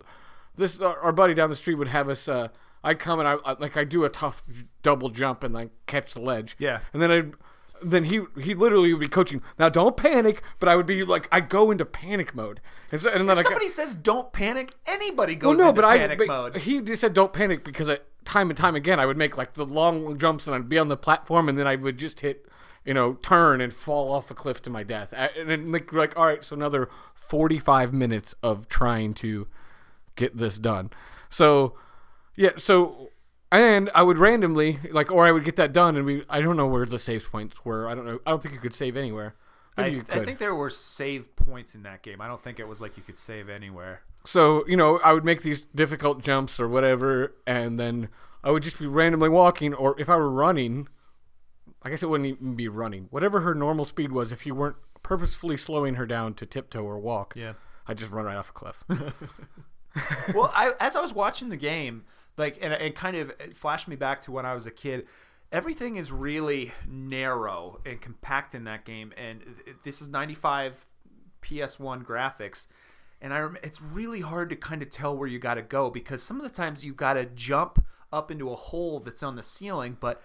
[0.56, 2.28] this our, our buddy down the street would have us.
[2.28, 2.48] Uh,
[2.84, 4.44] I'd come and I like I do a tough
[4.82, 6.56] double jump and like catch the ledge.
[6.58, 6.80] Yeah.
[6.94, 7.34] and then I'd.
[7.82, 9.42] Then he he literally would be coaching.
[9.60, 12.62] Now don't panic, but I would be like I'd go into panic mode,
[12.92, 15.82] and, so, and then if I somebody says don't panic, anybody well, goes no, into
[15.82, 16.58] but I panic but mode.
[16.58, 19.54] he just said don't panic because I, time and time again I would make like
[19.54, 22.48] the long jumps and I'd be on the platform and then I would just hit,
[22.86, 25.14] you know, turn and fall off a cliff to my death.
[25.14, 29.48] And then like, like all right, so another forty five minutes of trying to
[30.16, 30.90] get this done.
[31.30, 31.76] So
[32.36, 33.10] yeah, so
[33.52, 36.58] and I would randomly like, or I would get that done and we I don't
[36.58, 37.88] know where the save points were.
[37.88, 38.20] I don't know.
[38.26, 39.36] I don't think you could save anywhere.
[39.78, 42.20] I, I think there were save points in that game.
[42.20, 44.02] I don't think it was like you could save anywhere.
[44.26, 48.10] So, you know, I would make these difficult jumps or whatever, and then
[48.44, 50.88] I would just be randomly walking, or if I were running,
[51.84, 53.08] I guess it wouldn't even be running.
[53.12, 56.98] Whatever her normal speed was, if you weren't purposefully slowing her down to tiptoe or
[56.98, 57.54] walk, Yeah.
[57.88, 58.84] I'd just run right off a cliff.
[60.34, 62.04] well, I, as I was watching the game,
[62.38, 65.08] like, and it kind of flashed me back to when I was a kid.
[65.52, 69.42] Everything is really narrow and compact in that game, and
[69.84, 70.86] this is 95
[71.42, 72.68] PS1 graphics.
[73.22, 75.90] And I rem- it's really hard to kind of tell where you got to go
[75.90, 79.36] because some of the times you got to jump up into a hole that's on
[79.36, 80.22] the ceiling, but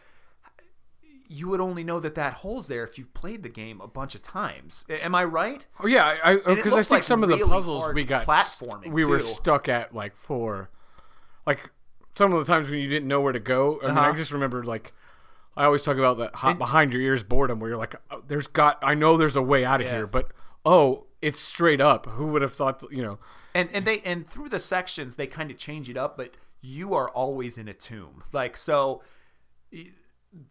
[1.29, 4.15] you would only know that that hole's there if you've played the game a bunch
[4.15, 4.85] of times.
[4.91, 5.65] Am I right?
[5.81, 8.93] oh yeah, I because I looks think like some of the puzzles we got platforming,
[8.93, 10.71] we were stuck at like four,
[11.47, 11.71] like
[12.15, 13.81] some of the times when you didn't know where to go.
[13.83, 14.17] I mean, I Uh-huh.
[14.17, 14.93] just remember like.
[15.55, 18.47] I always talk about that hot behind your ears boredom, where you're like, oh, "There's
[18.47, 19.97] got, I know there's a way out of Yeah.
[19.97, 20.29] here, but
[20.65, 22.07] oh, it's straight up.
[22.07, 22.83] Who would have thought?
[22.91, 23.19] You know,
[23.55, 26.95] and and they and through the sections they kind of change it up but you
[26.95, 29.03] are always in a tomb like so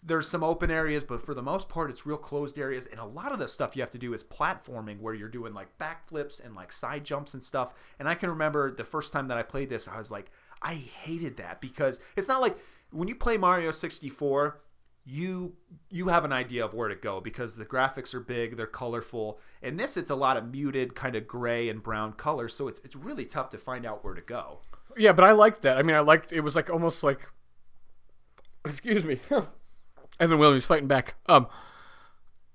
[0.03, 3.05] there's some open areas but for the most part it's real closed areas and a
[3.05, 6.43] lot of the stuff you have to do is platforming where you're doing like backflips
[6.43, 9.41] and like side jumps and stuff and i can remember the first time that i
[9.43, 10.29] played this i was like
[10.61, 12.57] i hated that because it's not like
[12.91, 14.61] when you play mario 64
[15.05, 15.53] you
[15.89, 19.39] you have an idea of where to go because the graphics are big, they're colorful.
[19.61, 22.79] In this, it's a lot of muted, kind of gray and brown colors, so it's
[22.83, 24.59] it's really tough to find out where to go.
[24.97, 25.77] yeah, but I liked that.
[25.77, 27.29] I mean, I liked it was like almost like,
[28.65, 29.47] excuse me, and
[30.19, 31.15] Evan Williams fighting back.
[31.25, 31.47] Um,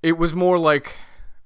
[0.03, 0.92] it was more like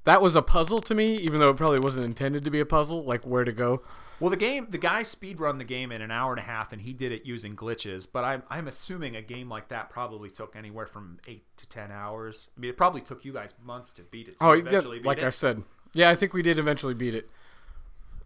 [0.04, 2.66] that was a puzzle to me, even though it probably wasn't intended to be a
[2.66, 3.82] puzzle, like where to go.
[4.20, 6.82] Well, the game, the guy speedrun the game in an hour and a half, and
[6.82, 8.06] he did it using glitches.
[8.10, 11.90] But I'm I'm assuming a game like that probably took anywhere from eight to ten
[11.90, 12.48] hours.
[12.56, 14.38] I mean, it probably took you guys months to beat it.
[14.38, 15.24] So Oh, yeah, like it.
[15.24, 15.62] I said,
[15.94, 17.30] yeah, I think we did eventually beat it.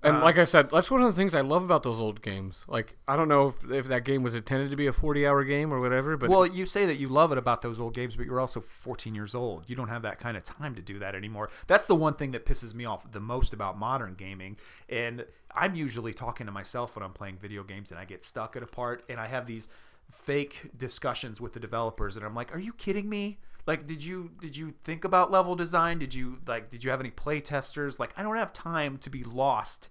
[0.04, 2.20] And Uh, like I said, that's one of the things I love about those old
[2.20, 2.64] games.
[2.68, 5.72] Like I don't know if, if that game was intended to be a forty-hour game
[5.72, 8.26] or whatever, but Well, you say that you love it about those old games, but
[8.26, 9.68] you're also 14 years old.
[9.68, 11.48] You don't have that kind of time to do that anymore.
[11.66, 14.58] That's the one thing that pisses me off the most about modern gaming.
[14.88, 18.56] And I'm usually talking to myself when I'm playing video games and I get stuck
[18.56, 19.68] at a part and I have these
[20.10, 24.32] fake discussions with the developers and I'm like, "Are you kidding me?" Like, did you
[24.40, 25.98] did you think about level design?
[25.98, 27.98] Did you like did you have any play testers?
[27.98, 29.88] Like, I don't have time to be lost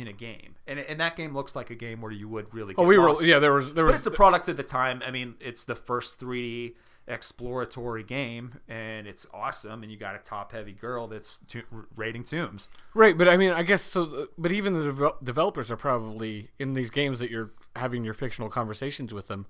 [0.00, 0.54] in a game.
[0.66, 3.22] And and that game looks like a game where you would really oh, we were
[3.22, 5.02] yeah, there was there But was it's a product of the time.
[5.06, 6.74] I mean, it's the first 3D.
[7.08, 9.82] exploratory game, and it's awesome.
[9.82, 12.68] And you got a top heavy girl that's to- raiding tombs.
[12.94, 14.02] Right, but I mean, I guess so.
[14.04, 18.14] uh, But even the devel- developers are probably in these games that you're having your
[18.14, 19.46] fictional conversations with them.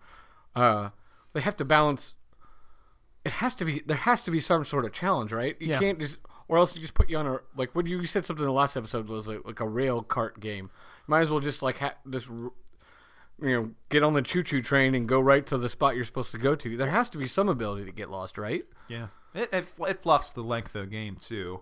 [0.56, 0.90] Uh,
[1.34, 2.14] they have to balance.
[3.24, 5.54] It has to be there has to be some sort of challenge, right?
[5.60, 5.78] You Yeah.
[5.80, 6.16] can't just,
[6.50, 7.76] or else you just put you on a like.
[7.76, 10.68] What you said something in the last episode was like, like a rail cart game.
[11.06, 12.52] Might as well just like ha- just you
[13.40, 16.32] know get on the choo choo train and go right to the spot you're supposed
[16.32, 16.76] to go to.
[16.76, 18.64] There has to be some ability to get lost, right?
[18.88, 21.60] Yeah, it it, it fluffs the length of the game too,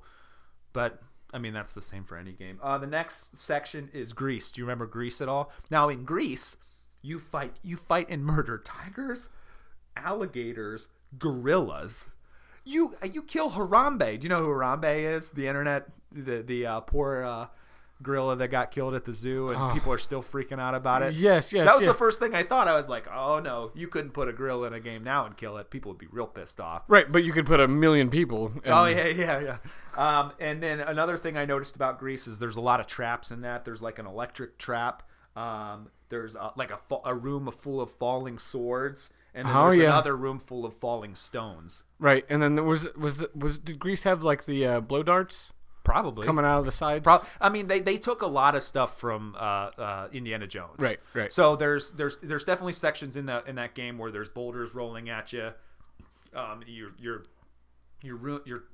[0.73, 1.03] but
[1.35, 2.59] I mean that's the same for any game.
[2.63, 4.51] Uh, the next section is Greece.
[4.53, 5.53] Do you remember Greece at all?
[5.71, 6.57] Now in Greece,
[7.03, 9.29] you fight you fight and murder tigers,
[9.99, 12.09] alligators, gorillas.
[12.69, 14.19] You you kill Harambe.
[14.19, 15.31] Do you know who Harambe is?
[15.33, 17.47] The internet, the the uh, poor uh,
[18.03, 19.71] gorilla that got killed at the zoo, and Oh.
[19.73, 21.15] people are still freaking out about it.
[21.15, 21.93] Yes, yes, That was yeah.
[21.93, 22.69] the first thing I thought.
[22.69, 25.37] I was like, oh no, you couldn't put a gorilla in a game now and
[25.37, 25.71] kill it.
[25.71, 26.83] People would be real pissed off.
[26.89, 28.53] Right, but you could put a million people.
[28.63, 29.59] And, Oh yeah, yeah, yeah.
[29.97, 33.31] Um, and then another thing I noticed about Greece is there's a lot of traps
[33.31, 33.65] in that.
[33.65, 35.03] There's like an electric trap.
[35.35, 39.77] Um, there's uh like a, a room full of falling swords, and then Oh, there's
[39.77, 39.85] yeah.
[39.87, 41.83] another room full of falling stones.
[41.99, 45.53] Right, and then there was was was did Greece have like the uh, blow darts
[45.85, 47.05] Probably coming out of the sides?
[47.05, 50.77] Pro- I mean, they, they took a lot of stuff from uh, uh, Indiana Jones.
[50.79, 51.33] Right, right.
[51.33, 55.09] So there's there's there's definitely sections in that in that game where there's boulders rolling
[55.09, 55.53] at you.
[56.35, 57.23] Um, you're you're
[58.03, 58.65] you're you're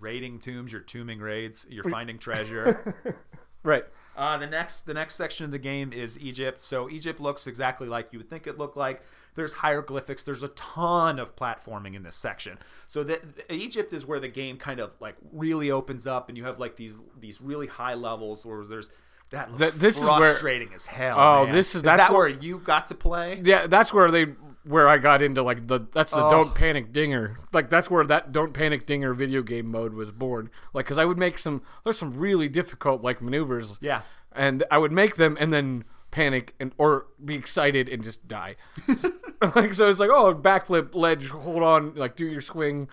[0.00, 0.72] raiding tombs.
[0.72, 1.64] You're tombing raids.
[1.70, 2.96] You're finding treasure.
[3.62, 3.84] right.
[4.16, 6.60] Uh, the next the next section of the game is Egypt.
[6.60, 9.02] So Egypt looks exactly like you would think it looked like.
[9.34, 10.22] There's hieroglyphics.
[10.22, 12.58] There's a ton of platforming in this section.
[12.88, 16.44] So that Egypt is where the game kind of like really opens up, and you
[16.44, 18.90] have like these these really high levels where there's
[19.30, 21.16] that looks Th- this is where- frustrating as hell.
[21.18, 21.54] Oh, man.
[21.54, 23.40] this is- is that's that where- where you got to play?
[23.42, 26.30] Yeah, that's where they where I got into like the that's the Oh.
[26.30, 27.36] don't panic dinger.
[27.52, 30.50] Like that's where that don't panic dinger video game mode was born.
[30.74, 33.78] Like cuz I would make some there's some really difficult like maneuvers.
[33.80, 34.02] Yeah.
[34.30, 38.54] And I would make them and then panic and or be excited and just die.
[39.56, 42.88] like so it's like oh backflip ledge hold on like do your swing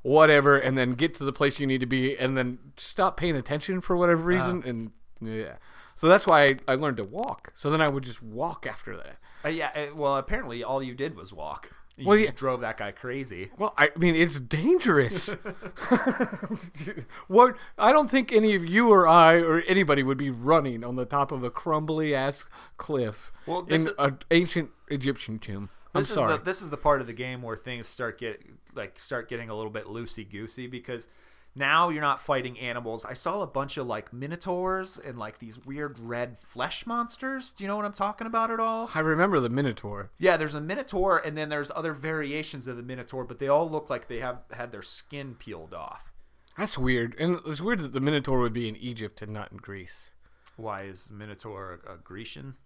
[0.00, 3.36] whatever and then get to the place you need to be and then stop paying
[3.36, 5.56] attention for whatever reason and yeah.
[5.94, 7.52] So that's why I, I learned to walk.
[7.54, 9.18] So then I would just walk after that.
[9.44, 9.70] Uh, yeah.
[9.76, 11.70] uh, Well, apparently all you did was walk.
[11.96, 12.36] You Well, just yeah.
[12.38, 13.50] drove that guy crazy.
[13.58, 15.26] Well, I mean, it's dangerous.
[17.28, 17.56] what?
[17.78, 21.04] I don't think any of you or I or anybody would be running on the
[21.04, 22.44] top of a crumbly ass
[22.76, 25.70] cliff Well, in is- an ancient Egyptian tomb.
[25.94, 26.32] I'm this sorry.
[26.32, 28.42] is the this is the part of the game where things start get
[28.74, 31.06] like start getting a little bit loosey goosey because
[31.54, 33.04] now you're not fighting animals.
[33.04, 37.52] I saw a bunch of like minotaurs and like these weird red flesh monsters.
[37.52, 38.90] Do you know what I'm talking about at all?
[38.94, 40.10] I remember the Minotaur.
[40.18, 43.68] Yeah, there's a minotaur and then there's other variations of the minotaur, but they all
[43.68, 46.12] look like they have had their skin peeled off.
[46.56, 49.58] That's weird, and it's weird that the Minotaur would be in Egypt and not in
[49.58, 50.10] Greece.
[50.56, 52.56] Why is the minotaur a, a Grecian?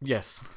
[0.00, 0.42] Yes.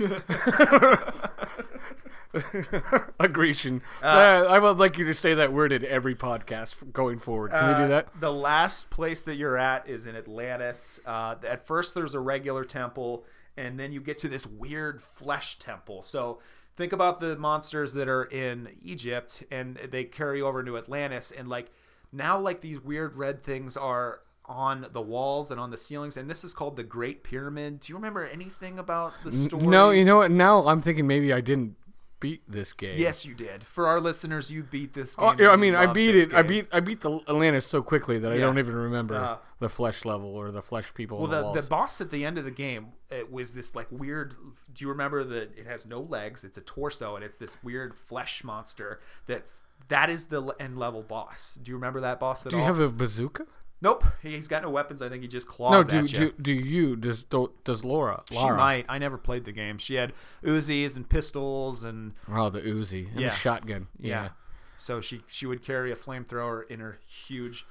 [3.20, 3.82] a Grecian.
[4.02, 7.52] Uh, I would like you to say that word in every podcast going forward.
[7.52, 8.08] Can we do Uh, that?
[8.20, 11.00] The last place that you're at is in Atlantis.
[11.06, 13.26] Uh, at first, there's a regular temple,
[13.58, 16.02] and then you get to this weird flesh temple.
[16.02, 16.40] So
[16.78, 21.50] think about the monsters that are in Egypt, and they carry over into Atlantis, and
[21.50, 21.72] like
[22.14, 24.22] now, like these weird red things are
[24.52, 27.80] on the walls and on the ceilings, and this is called the Great Pyramid.
[27.80, 29.66] Do you remember anything about the story?
[29.66, 30.32] No, you know what?
[30.32, 31.76] Now I'm thinking maybe I didn't
[32.20, 32.98] beat this game.
[32.98, 33.64] Yes, you did.
[33.64, 35.30] For our listeners, you beat this game.
[35.30, 36.34] Oh, yeah, I mean, I beat it.
[36.34, 39.70] I beat I beat the Atlantis so quickly that I don't even remember Uh, the
[39.70, 42.38] flesh level or the flesh people Well, on the, the, the boss at the end
[42.38, 44.36] of the game, it was this like weird.
[44.74, 46.44] Do you remember that it has no legs?
[46.44, 49.02] It's a torso, and it's this weird flesh monster.
[49.26, 51.58] That's that is the end level boss.
[51.62, 52.68] Do you remember that boss at do you all?
[52.68, 53.46] have a bazooka?
[53.82, 55.02] Nope, he's got no weapons.
[55.02, 56.20] I think he just claws No, do, at you.
[56.20, 58.24] do do you does do, does Laura?
[58.30, 58.58] she Lara.
[58.58, 58.86] might.
[58.88, 59.78] I never played the game.
[59.78, 60.14] She had
[60.44, 63.30] Uzis and pistols, and Oh, the Uzi and Yeah.
[63.30, 63.88] the shotgun.
[64.00, 64.10] yeah.
[64.24, 64.30] Yeah.
[64.78, 67.66] So she she would carry a flamethrower in her huge,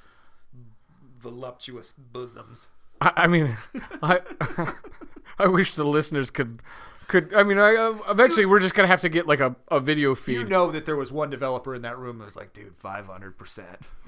[1.18, 2.68] voluptuous bosoms.
[3.00, 3.56] I, I mean,
[4.02, 4.20] I
[5.38, 6.62] I wish the listeners could
[7.10, 7.34] could.
[7.34, 10.14] I mean, I uh, eventually we're just gonna have to get like a, a video
[10.14, 10.34] feed.
[10.34, 13.64] You know that there was one developer in that room that was like, dude, 500%.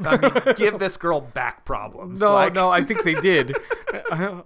[0.06, 2.20] I mean, give this girl back problems.
[2.20, 3.54] no, like, no, I think they did.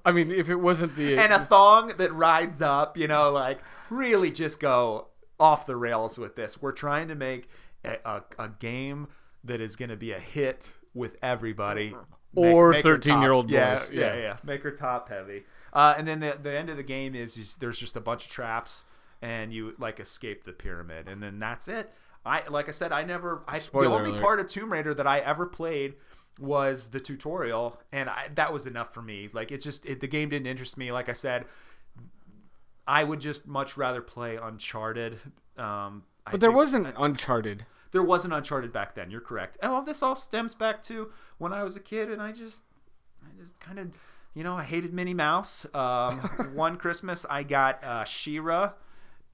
[0.05, 3.61] I mean, if it wasn't the And a thong that rides up, you know, like,
[3.91, 6.61] really just go off the rails with this.
[6.61, 7.49] We're trying to make
[7.85, 9.09] a, a, a game
[9.45, 11.95] that is going to be a hit with everybody.
[12.35, 14.21] Or her 13-year-old top- yeah, boys, Yeah, yeah.
[14.21, 15.45] yeah, Make her top heavy.
[15.77, 18.25] Uh, and then the, the end of the game is, is there's just a bunch
[18.25, 18.85] of traps
[19.21, 21.93] and you like escape the pyramid and then that's it.
[22.25, 23.43] I like I said, I never.
[23.47, 24.21] I, the only alert.
[24.23, 25.95] part of Tomb Raider that I ever played
[26.41, 29.29] was the tutorial, and I, that was enough for me.
[29.33, 30.91] Like it just it, the game didn't interest me.
[30.91, 31.45] Like I said,
[32.87, 35.19] I would just much rather play Uncharted.
[35.57, 37.67] Um, I But there think- wasn't Uncharted.
[37.93, 39.11] there wasn't Uncharted back then.
[39.11, 39.57] You're correct.
[39.63, 42.63] And well, this all stems back to when I was a kid, and I just,
[43.25, 43.91] I just kind of,
[44.37, 45.65] you know, I hated Minnie Mouse.
[45.73, 46.19] Um,
[46.55, 48.75] one Christmas, I got uh, She-Ra,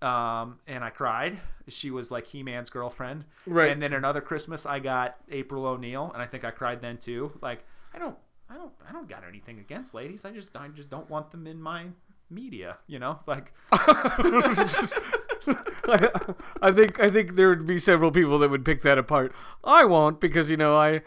[0.01, 1.41] um, and I cried.
[1.69, 3.25] She was like He-Man's girlfriend.
[3.45, 3.73] Right.
[3.73, 7.33] And then another Christmas, I got April O'Neil, and I think I cried then too.
[7.43, 8.17] Like, I don't,
[8.49, 10.25] I don't, I don't got anything against ladies.
[10.25, 11.87] I just, I just don't want them in my
[12.31, 12.79] media.
[12.87, 13.53] You know, like.
[16.63, 19.33] I think I think there would be several people that would pick that apart.
[19.65, 21.03] I won't because you know I,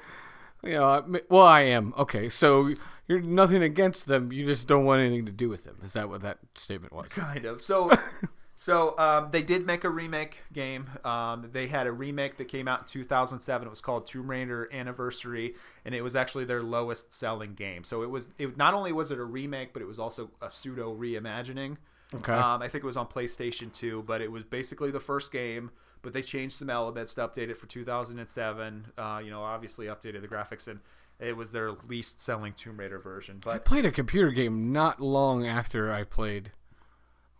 [0.63, 2.27] you know, I, well I am okay.
[2.27, 2.73] So
[3.07, 4.31] you're nothing against them.
[4.31, 5.77] You just don't want anything to do with them.
[5.83, 7.09] Is that what that statement was?
[7.09, 7.61] kind of.
[7.61, 7.91] So,
[8.55, 10.89] so um, they did make a remake game.
[11.03, 13.67] Um, they had a remake that came out in 2007.
[13.67, 17.83] It was called Tomb Raider Anniversary, and it was actually their lowest selling game.
[17.83, 18.29] So it was.
[18.37, 21.77] It not only was it a remake, but it was also a pseudo reimagining.
[22.13, 22.33] Okay.
[22.33, 25.71] Um, I think it was on PlayStation 2, but it was basically the first game.
[26.01, 28.85] But they changed some elements to update it for 2007.
[28.95, 30.79] Uh, you know, obviously updated the graphics, and
[31.19, 33.39] it was their least selling Tomb Raider version.
[33.43, 36.51] But I played a computer game not long after I played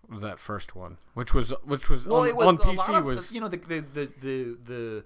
[0.10, 3.32] that first one, which was which was well, on, it was on PC of, was
[3.32, 5.04] you know the the the the, the,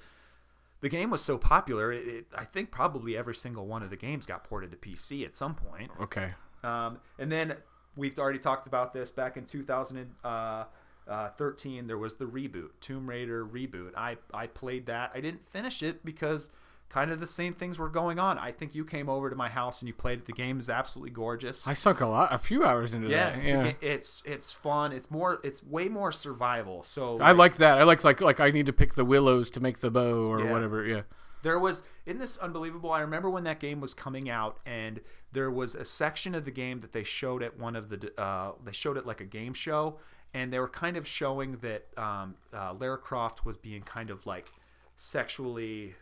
[0.81, 1.91] the game was so popular.
[1.91, 5.25] It, it, I think probably every single one of the games got ported to PC
[5.25, 5.91] at some point.
[5.99, 6.33] okay.
[6.63, 7.55] Um, and then
[7.95, 11.87] we've already talked about this back in 2013.
[11.87, 13.91] There was the reboot, Tomb Raider reboot.
[13.95, 15.11] I I played that.
[15.13, 16.49] I didn't finish it because
[16.89, 18.37] kind of the same things were going on.
[18.37, 20.25] I think you came over to my house and you played it.
[20.25, 21.67] The game is absolutely gorgeous.
[21.67, 23.43] I sunk a lot, a few hours into yeah, that.
[23.43, 23.71] Yeah.
[23.81, 24.91] it's it's fun.
[24.91, 25.39] It's more.
[25.43, 26.81] It's way more survival.
[26.83, 27.77] So I like that.
[27.77, 30.43] I like like like I need to pick the willows to make the bow or
[30.43, 30.51] Yeah.
[30.51, 30.85] whatever.
[30.85, 31.01] Yeah.
[31.41, 32.91] There was isn't this unbelievable?
[32.91, 34.99] I remember when that game was coming out, and
[35.31, 38.53] there was a section of the game that they showed at one of the uh,
[38.65, 39.99] they showed it like a game show,
[40.33, 44.25] and they were kind of showing that um, uh, Lara Croft was being kind of
[44.25, 44.51] like
[44.97, 45.95] sexually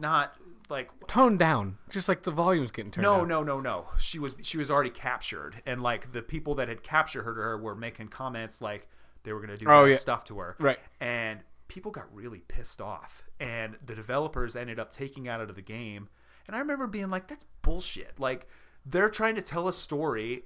[0.00, 0.34] not
[0.70, 3.28] like Toned down, just like the volume's getting turned no down.
[3.28, 6.82] no no no she was she was already captured and like the people that had
[6.82, 8.88] captured her her were making comments like
[9.24, 9.96] they were going to do Oh, yeah.
[9.96, 10.78] stuff to her Right.
[11.00, 15.62] and people got really pissed off and the developers ended up taking out of the
[15.62, 16.08] game
[16.46, 18.46] and i remember being like that's bullshit like
[18.86, 20.42] they're trying to tell a story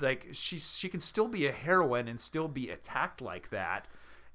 [0.00, 3.86] like she she can still be a heroine and still be attacked like that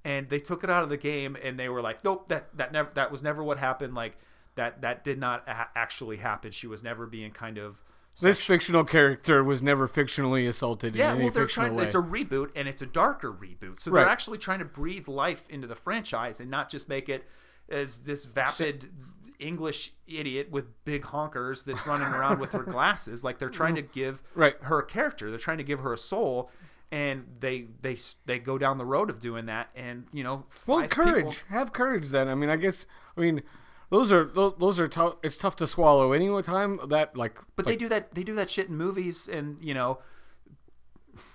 [0.05, 2.71] and they took it out of the game and they were like nope that that
[2.71, 4.17] never that was never what happened like
[4.55, 7.81] that that did not a- actually happen she was never being kind of
[8.21, 11.73] This fictional character was never fictionally assaulted yeah, in any well, they're trying.
[11.75, 11.83] way.
[11.85, 13.79] It's a reboot, and it's a darker reboot.
[13.79, 14.01] So Right.
[14.01, 17.27] they're actually trying to breathe life into the franchise and not just make it
[17.69, 18.91] as this vapid
[19.39, 23.23] English idiot with big honkers that's running around with her glasses.
[23.23, 23.91] Like they're trying to mm.
[23.91, 24.57] give Right.
[24.61, 25.31] her a character.
[25.31, 26.51] They're trying to give her a soul,
[26.93, 29.71] and they they they go down the road of doing that.
[29.75, 31.25] And you know, well, courage.
[31.25, 32.09] people- Have courage.
[32.09, 32.85] Then I mean, I guess
[33.17, 33.41] I mean,
[33.89, 35.15] those are those, are tough.
[35.23, 37.35] It's tough to swallow any time that like.
[37.55, 38.13] but they do that.
[38.13, 39.97] They do that shit in movies, and you know,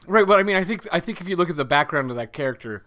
[0.06, 2.16] Right, but I mean, I think I think if you look at the background of
[2.16, 2.86] that character,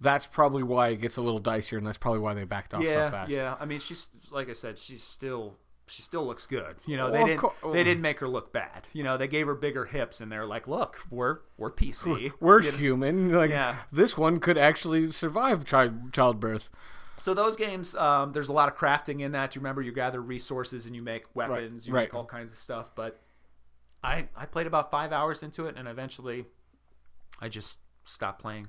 [0.00, 2.82] that's probably why it gets a little dicier, and that's probably why they backed off
[2.82, 3.30] yeah, so fast.
[3.30, 3.56] yeah.
[3.60, 6.76] I mean, she's like I said, she's still she still looks good.
[6.86, 8.86] You know, they Well, of didn't cour- they didn't make her look bad.
[8.92, 12.32] You know, they gave her bigger hips, and they're like, look, we're we're PC.
[12.40, 13.32] We're human.
[13.32, 13.76] Like Yeah.
[13.92, 16.70] this one could actually survive child childbirth.
[17.18, 19.54] So those games, um, there's a lot of crafting in that.
[19.54, 22.02] You remember, you gather resources and you make weapons, you right.
[22.02, 22.94] make all kinds of stuff.
[22.94, 23.18] But
[24.04, 26.44] I I played about five hours into it, and eventually,
[27.40, 28.68] I just stopped playing.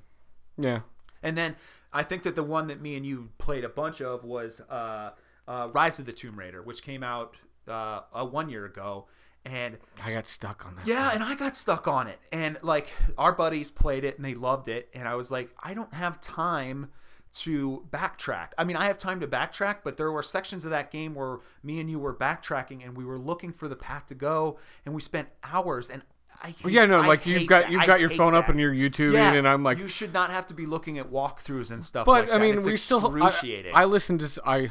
[0.56, 0.80] Yeah.
[1.22, 1.56] And then
[1.92, 5.10] I think that the one that me and you played a bunch of was uh,
[5.48, 7.34] uh, Rise of the Tomb Raider, which came out
[7.66, 9.06] uh, uh, one year ago.
[9.44, 10.86] And I got stuck on that.
[10.86, 12.18] yeah, and I got stuck on it.
[12.32, 14.88] And like our buddies played it and they loved it.
[14.92, 16.90] And I was like, I don't have time
[17.36, 18.48] to backtrack.
[18.58, 21.38] I mean, I have time to backtrack, but there were sections of that game where
[21.62, 24.94] me and you were backtracking and we were looking for the path to go and
[24.94, 26.02] we spent hours and
[26.42, 27.70] I hate, Well, yeah, no, I like you've got that.
[27.72, 29.88] you've I got your hate phone up and you're YouTubing, Yeah, and I'm like, you
[29.88, 32.06] should not have to be looking at walkthroughs and stuff.
[32.06, 32.40] but like I that.
[32.56, 33.00] mean, we still.
[33.00, 33.72] I, excruciating.
[33.74, 34.26] I listened to.
[34.26, 34.70] s- I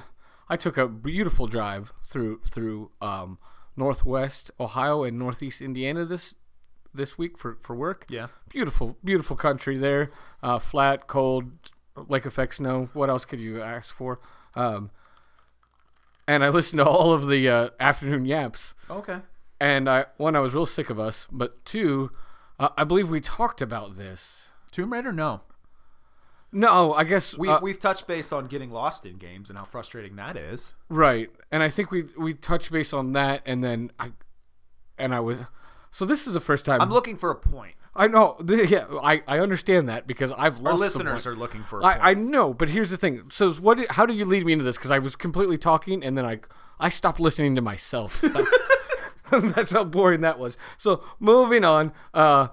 [0.50, 3.38] I took a beautiful drive through through um,
[3.76, 6.36] Northwest Ohio and Northeast Indiana this
[6.94, 8.06] this week for for work.
[8.10, 10.10] yeah, Beautiful, beautiful country there.
[10.42, 11.52] Uh, flat, cold,
[12.08, 12.90] lake effect snow.
[12.94, 14.20] What else could you ask for?
[14.56, 14.90] Um,
[16.28, 18.74] and I listened to all of the uh, afternoon yaps.
[18.90, 19.20] okay.
[19.60, 22.12] And I one, I was real sick of us, but two,
[22.60, 24.48] uh, I believe we talked about this.
[24.72, 25.42] Tomb Raider, no.
[26.52, 29.66] No, I guess We uh, we've touched base on getting lost in games and how
[29.66, 30.74] frustrating that is.
[30.90, 34.12] right, and I think we we touched base on that, and then I
[34.98, 35.40] and I was
[35.92, 37.76] so this is the first time I'm looking for a point.
[37.96, 41.64] I know th- yeah I I understand that because I've lost Our listeners are looking
[41.64, 42.00] for a point.
[42.02, 43.24] I, I know, but here's the thing.
[43.30, 43.80] So what?
[43.92, 44.78] How did you lead me into this?
[44.78, 46.40] Because I was completely talking, and then I
[46.80, 48.24] I stopped listening to myself.
[49.32, 50.58] That's how boring that was.
[50.78, 51.92] So moving on.
[52.14, 52.48] Uh,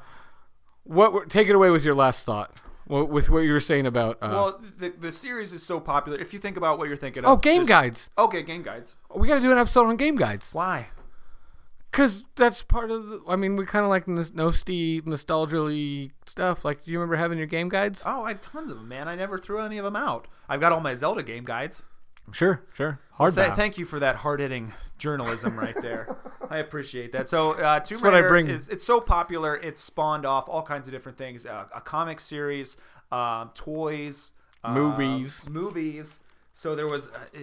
[0.83, 1.13] what?
[1.13, 2.61] were- Take it away with your last thought.
[2.87, 4.19] Wh- With what you were saying about.
[4.21, 6.19] Uh, well, the, the series is so popular.
[6.19, 7.31] If you think about what you're thinking of.
[7.31, 8.11] oh, game just- guides.
[8.19, 8.97] Okay, game guides.
[9.15, 10.89] We got to do an episode on game guides Why?
[11.91, 13.09] because that's part of.
[13.09, 13.21] the...
[13.29, 16.65] I mean, we kind of like nos- nosty, nostalgia stuff.
[16.65, 18.03] Like, do you remember having your game guides?
[18.05, 19.07] Oh, I have tons of them, man.
[19.09, 20.27] I never threw any of them out.
[20.49, 21.85] I've got all my Zelda game guides.
[22.33, 23.01] Sure, sure.
[23.13, 26.17] Hard Th- thank you for that hard-hitting journalism right there.
[26.51, 27.29] I appreciate that.
[27.29, 29.57] So, uh, Tomb Raider is it's so popular.
[29.57, 32.77] It's spawned off all kinds of different things: uh, a comic series,
[33.13, 34.33] um, toys,
[34.65, 35.49] uh, Movies.
[35.49, 36.21] movies.
[36.53, 37.09] So there was.
[37.09, 37.41] Uh,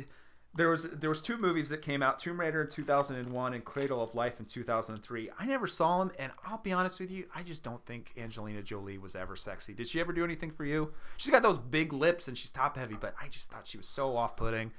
[0.54, 4.02] there was there was two movies that came out: Tomb Raider in 2001 and Cradle
[4.02, 5.30] of Life in 2003.
[5.40, 8.62] I never saw them, and I'll be honest with you, I just don't think Angelina
[8.62, 9.74] Jolie was ever sexy.
[9.74, 10.92] Did she ever do anything for you?
[11.16, 13.88] She's got those big lips and she's top heavy, but I just thought she was
[13.88, 14.72] so off-putting.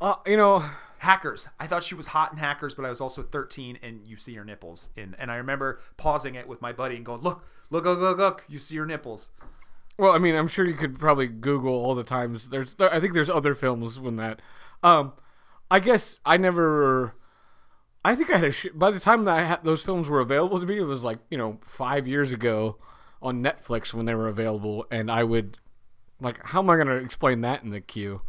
[0.00, 0.64] Uh, you know,
[0.98, 1.48] Hackers.
[1.60, 4.34] I thought she was hot in Hackers, but I was also 13, and you see
[4.34, 4.88] her nipples.
[4.96, 8.18] And and I remember pausing it with my buddy and going, "Look, look, look, look,
[8.18, 8.44] look!
[8.48, 9.30] You see her nipples."
[9.98, 12.48] Well, I mean, I'm sure you could probably Google all the times.
[12.48, 14.40] There's, there, I think there's other films when that.
[14.82, 15.12] Um,
[15.70, 17.14] I guess I never.
[18.04, 18.52] I think I had a.
[18.52, 21.18] Sh- by the time that had, those films were available to me, it was like
[21.30, 22.78] you know five years ago
[23.20, 25.58] on Netflix when they were available, and I would
[26.22, 28.22] like, how am I going to explain that in the queue?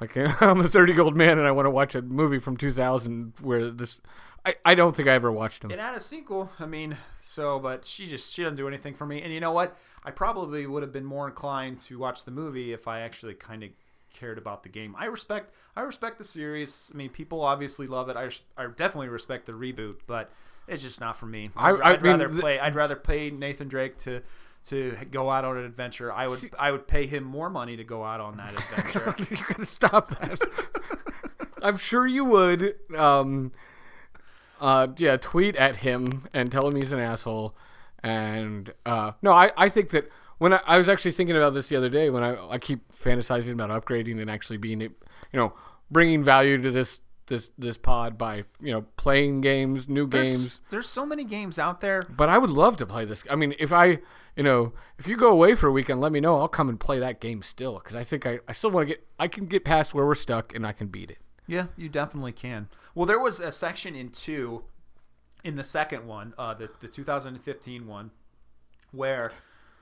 [0.00, 2.56] Like, I'm a 30 year old man and I want to watch a movie from
[2.56, 4.00] 2000 where this.
[4.44, 5.72] I, I don't think I ever watched them.
[5.72, 6.52] It had a sequel.
[6.60, 9.20] I mean, so, but she just she doesn't do anything for me.
[9.20, 9.76] And you know what?
[10.04, 13.64] I probably would have been more inclined to watch the movie if I actually kind
[13.64, 13.70] of
[14.16, 14.94] cared about the game.
[14.98, 16.90] I respect I respect the series.
[16.92, 18.16] I mean, people obviously love it.
[18.16, 20.30] I I definitely respect the reboot, but
[20.66, 21.50] it's just not for me.
[21.56, 22.58] I- I'd, I mean, rather the- play.
[22.58, 24.22] I'd rather pay Nathan Drake to
[24.68, 26.12] to go out on an adventure.
[26.12, 29.14] I would I would pay him more money to go out on that adventure.
[29.34, 30.40] You're gonna stop that.
[31.62, 32.74] I'm sure you would.
[32.96, 33.52] Um,
[34.60, 37.54] uh, yeah, tweet at him and tell him he's an asshole.
[38.02, 40.08] And uh, no, I, I think that
[40.38, 42.92] when I, I was actually thinking about this the other day, when I, I keep
[42.92, 44.90] fantasizing about upgrading and actually being, you
[45.32, 45.52] know,
[45.90, 50.60] bringing value to this this this pod by you know playing games, new There's, games.
[50.70, 52.02] there's so many games out there.
[52.02, 53.24] But I would love to play this.
[53.30, 53.98] I mean, if I,
[54.36, 56.38] you know, if you go away for a weekend, let me know.
[56.38, 58.94] I'll come and play that game still because I think I, I still want to
[58.94, 59.06] get.
[59.18, 61.18] I can get past where we're stuck and I can beat it.
[61.46, 62.68] Yeah, you definitely can.
[62.94, 64.64] Well, there was a section in two,
[65.44, 68.10] in the second one, uh, the the 2015 one,
[68.92, 69.32] where,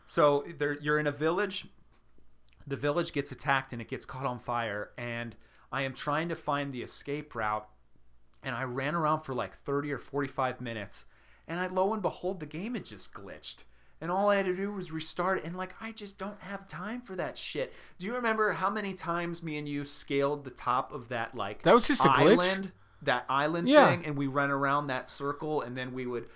[0.07, 1.67] so there you're in a village.
[2.67, 5.37] The village gets attacked and it gets caught on fire, and
[5.71, 7.69] I am trying to find the escape route,
[8.43, 11.05] and I ran around for like 30 or 45 minutes,
[11.47, 13.65] and I lo and behold, the game had just glitched.
[14.01, 15.45] And all I had to do was restart it.
[15.45, 17.73] And like, I just don't have time for that shit.
[17.99, 21.63] Do you remember how many times me and you scaled the top of that like
[21.63, 22.33] That was just a glitch?
[22.39, 23.89] island, that island Yeah.
[23.89, 26.29] thing, and we ran around that circle, and then we would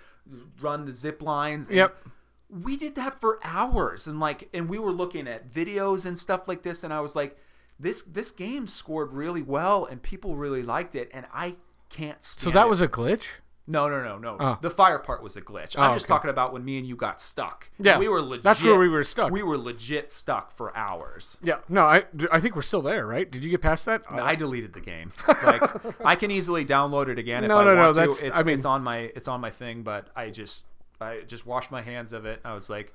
[0.61, 1.67] run the zip lines.
[1.67, 2.07] And Yep.
[2.49, 6.47] We did that for hours, and like, and we were looking at videos and stuff
[6.47, 7.37] like this, and I was like,
[7.79, 11.55] this this game scored really well, and people really liked it, and I
[11.89, 12.43] can't stand.
[12.43, 12.69] So that it.
[12.69, 13.27] was a glitch.
[13.67, 14.35] No, no, no, no.
[14.39, 14.57] Oh.
[14.63, 15.77] The fire part was a glitch.
[15.77, 16.13] I'm Oh, just okay.
[16.15, 17.69] talking about when me and you got stuck.
[17.77, 18.43] Yeah, we were legit.
[18.43, 19.29] that's where we were stuck.
[19.31, 21.37] We were legit stuck for hours.
[21.43, 21.59] Yeah.
[21.69, 23.29] No, I I think we're still there, right?
[23.29, 24.01] Did you get past that?
[24.09, 25.11] I deleted the game.
[25.43, 25.61] Like
[26.03, 27.99] I can easily download it again if No, I no, no, want to.
[27.99, 30.65] that's- It's, I mean- it's on my it's on my thing, but I just
[31.01, 32.41] I just washed my hands of it.
[32.43, 32.93] I was like,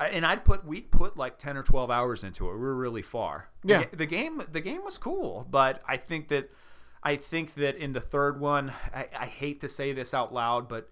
[0.00, 2.52] I, and I'd put we put like ten or twelve hours into it.
[2.54, 3.48] We were really far.
[3.62, 3.82] The Yeah.
[3.84, 6.50] ga- the game the game was cool, but I think that
[7.02, 10.68] I think that in the third one, I, I hate to say this out loud,
[10.68, 10.90] but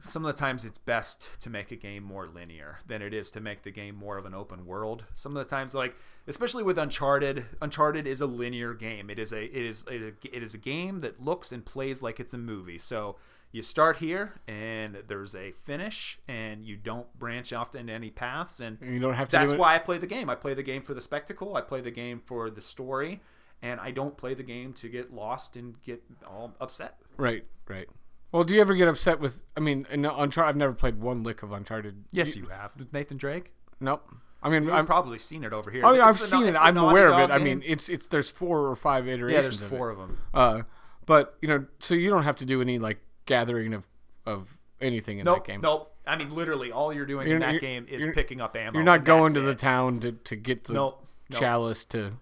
[0.00, 3.30] some of the times it's best to make a game more linear than it is
[3.30, 5.04] to make the game more of an open world.
[5.14, 9.08] Some of the times, like especially with Uncharted, Uncharted is a linear game.
[9.10, 12.20] It is a it is a, it is a game that looks and plays like
[12.20, 12.78] it's a movie.
[12.78, 13.16] So
[13.54, 18.58] you start here, and there's a finish, and you don't branch off into any paths,
[18.60, 19.36] and You don't have to.
[19.36, 20.28] that's why I play the game.
[20.28, 21.56] I play the game for the spectacle.
[21.56, 23.20] I play the game for the story,
[23.62, 26.98] and I don't play the game to get lost and get all upset.
[27.16, 27.44] Right.
[27.68, 27.88] Right.
[28.32, 29.44] Well, do you ever get upset with?
[29.56, 32.04] I mean, Uncharted, I've never played one lick of Uncharted.
[32.10, 32.72] Yes, you have.
[32.92, 33.52] Nathan Drake.
[33.78, 34.04] Nope.
[34.42, 34.84] I mean, You've I'm.
[34.86, 35.82] probably seen it over here.
[35.84, 36.56] Oh yeah, I've seen it.
[36.56, 37.32] I'm aware of it.
[37.32, 39.32] I mean, it's it's there's four or five iterations.
[39.36, 39.92] yeah, there's of four It.
[39.92, 40.18] of them.
[40.34, 40.62] Uh,
[41.06, 43.88] but you know, so you don't have to do any like gathering of
[44.26, 45.60] of anything in Nope, that game.
[45.60, 45.90] nope.
[46.06, 48.74] I mean, literally, all you're doing You're- in that game is picking up ammo.
[48.74, 49.58] You're not going to the it.
[49.58, 51.06] town to, to get the Nope.
[51.30, 51.40] nope.
[51.40, 52.12] chalice to.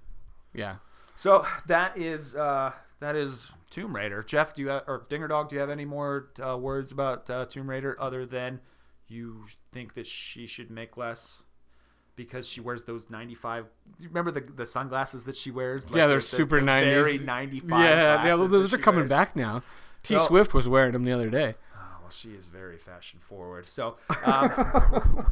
[0.55, 0.76] Yeah.
[1.16, 4.22] So that is uh, that is Tomb Raider.
[4.22, 5.48] Jeff, do you have, or Dinger Dog?
[5.48, 8.61] Do you have any more uh, words about uh, Tomb Raider other than
[9.09, 11.42] you think that she should make less
[12.14, 13.66] because she wears those ninety five?
[14.00, 15.86] Remember the the sunglasses that she wears?
[15.86, 16.84] Like yeah, they're the- super the 90s.
[16.84, 17.80] Very ninety five.
[17.84, 19.62] Yeah, yeah, those are coming back now.
[20.03, 21.55] T So- Swift was wearing them the other day.
[21.76, 23.68] Oh, well, she is very fashion forward.
[23.68, 23.96] So.
[24.24, 25.26] Um,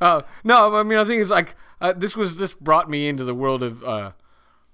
[0.00, 3.22] Uh, no, I mean, I think it's like uh, this was this brought me into
[3.24, 3.82] the world of.
[3.84, 4.10] Uh,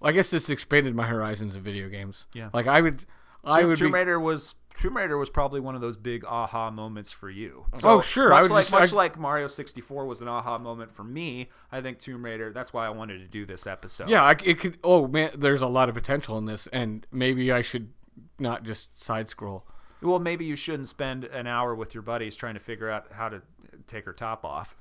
[0.03, 2.26] I guess this expanded my horizons of video games.
[2.33, 2.49] Yeah.
[2.55, 3.05] like I would,
[3.45, 3.99] I Tomb, would Tomb be.
[3.99, 7.66] Raider was Tomb Raider was probably one of those big aha moments for you.
[7.85, 10.26] Oh, sure, I Much would like just- much I- like Mario sixty four was an
[10.28, 11.51] aha moment for me.
[11.70, 12.51] I think Tomb Raider.
[12.51, 14.09] That's why I wanted to do this episode.
[14.09, 14.78] Yeah, I, it could.
[14.83, 17.91] Oh man, there's a lot of potential in this, and maybe I should
[18.39, 19.64] not just side scroll.
[20.03, 23.29] Well, maybe you shouldn't spend an hour with your buddies trying to figure out how
[23.29, 23.43] to
[23.87, 24.77] take her top off.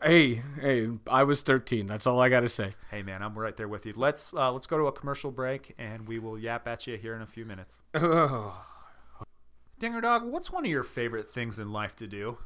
[0.00, 1.86] Hey, hey, I was 13.
[1.86, 2.74] That's all I got to say.
[2.92, 3.92] Hey, man, I'm right there with you.
[3.96, 7.16] Let's uh, let's go to a commercial break, and we will yap at you here
[7.16, 7.80] in a few minutes.
[9.78, 12.38] Dinger Dog, what's one of your favorite things in life to do?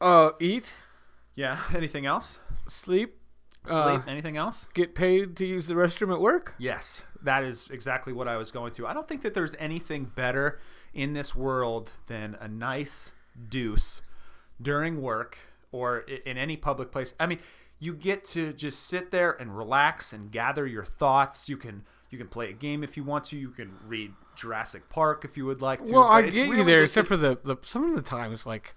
[0.00, 0.74] uh, eat,
[1.36, 1.60] Yeah.
[1.74, 2.38] Anything else?
[2.68, 3.20] sleep,
[3.66, 3.78] Sleep?
[3.78, 4.68] Uh, Anything else?
[4.74, 6.54] get paid to use the restroom at work.
[6.58, 8.86] Yes, that is exactly what I was going to.
[8.86, 10.58] I don't think that there's anything better
[10.94, 13.10] in this world than a nice
[13.48, 14.02] deuce
[14.60, 15.38] during work
[15.72, 17.14] or in any public place.
[17.20, 17.38] I mean,
[17.78, 21.48] you get to just sit there and relax and gather your thoughts.
[21.48, 23.36] You can you can play a game if you want to.
[23.36, 25.92] You can read Jurassic Park if you would like to.
[25.92, 28.74] Well, I get you there, just except for the, the some of the times, like,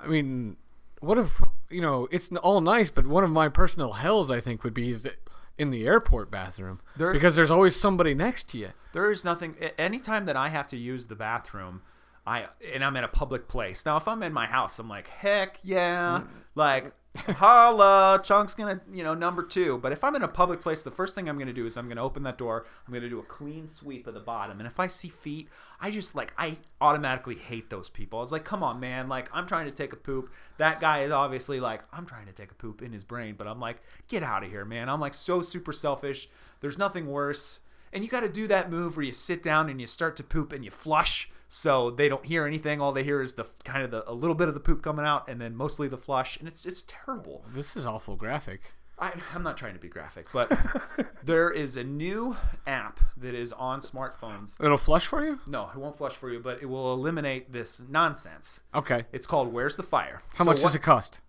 [0.00, 0.56] I mean,
[1.02, 1.40] what if
[1.70, 4.90] you know it's all nice, but one of my personal hells, I think, would be
[4.90, 5.16] is that
[5.58, 8.70] in the airport bathroom There- because there's always somebody next to you.
[8.92, 9.56] There is nothing.
[9.78, 11.82] Anytime that I have to use the bathroom,
[12.26, 13.84] I and I'm in a public place.
[13.84, 16.28] Now, if I'm in my house, I'm like, heck yeah, mm.
[16.54, 19.78] like holla, Chunk's gonna, you know, number two.
[19.78, 21.88] But if I'm in a public place, the first thing I'm gonna do is I'm
[21.88, 22.66] gonna open that door.
[22.86, 24.58] I'm gonna do a clean sweep of the bottom.
[24.58, 25.48] And if I see feet,
[25.80, 28.18] I just like I automatically hate those people.
[28.18, 30.32] I was like, come on, man, like I'm trying to take a poop.
[30.58, 33.46] That guy is obviously like, I'm trying to take a poop in his brain, but
[33.46, 34.88] I'm like, get out of here, man.
[34.88, 36.28] I'm like so super selfish.
[36.60, 37.60] There's nothing worse.
[37.92, 40.24] And you got to do that move where you sit down and you start to
[40.24, 42.80] poop and you flush so they don't hear anything.
[42.80, 45.04] All they hear is the kind of the a little bit of the poop coming
[45.04, 47.44] out and then mostly the flush and it's it's terrible.
[47.54, 48.72] This is awful graphic.
[48.98, 50.50] I, I'm not trying to be graphic, but
[51.24, 52.36] there is a new
[52.66, 54.58] app that is on smartphones.
[54.64, 55.40] It'll flush for you.
[55.46, 58.60] No, it won't flush for you, but it will eliminate this nonsense.
[58.74, 59.04] Okay.
[59.12, 60.20] It's called Where's the Fire?
[60.34, 61.20] How much does it cost?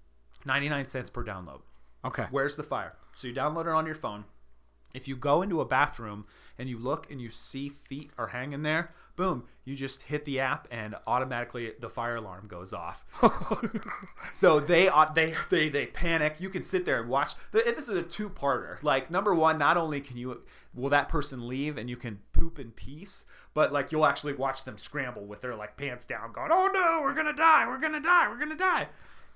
[0.46, 1.62] 99 cents per download.
[2.06, 2.28] Okay.
[2.32, 2.94] Where's the fire?
[3.16, 4.26] So you download it on your phone.
[4.94, 8.62] If you go into a bathroom and you look and you see feet are hanging
[8.62, 13.06] there, boom, you just hit the app and automatically the fire alarm goes off.
[14.32, 16.36] so they they they they panic.
[16.40, 17.34] You can sit there and watch.
[17.52, 18.82] This is a two-parter.
[18.84, 20.42] Like number one, not only can you
[20.74, 24.64] will that person leave and you can poop in peace, but like you'll actually watch
[24.64, 27.68] them scramble with their like pants down, going, "Oh no, we're gonna die!
[27.68, 28.28] We're gonna die!
[28.28, 28.88] We're gonna die!"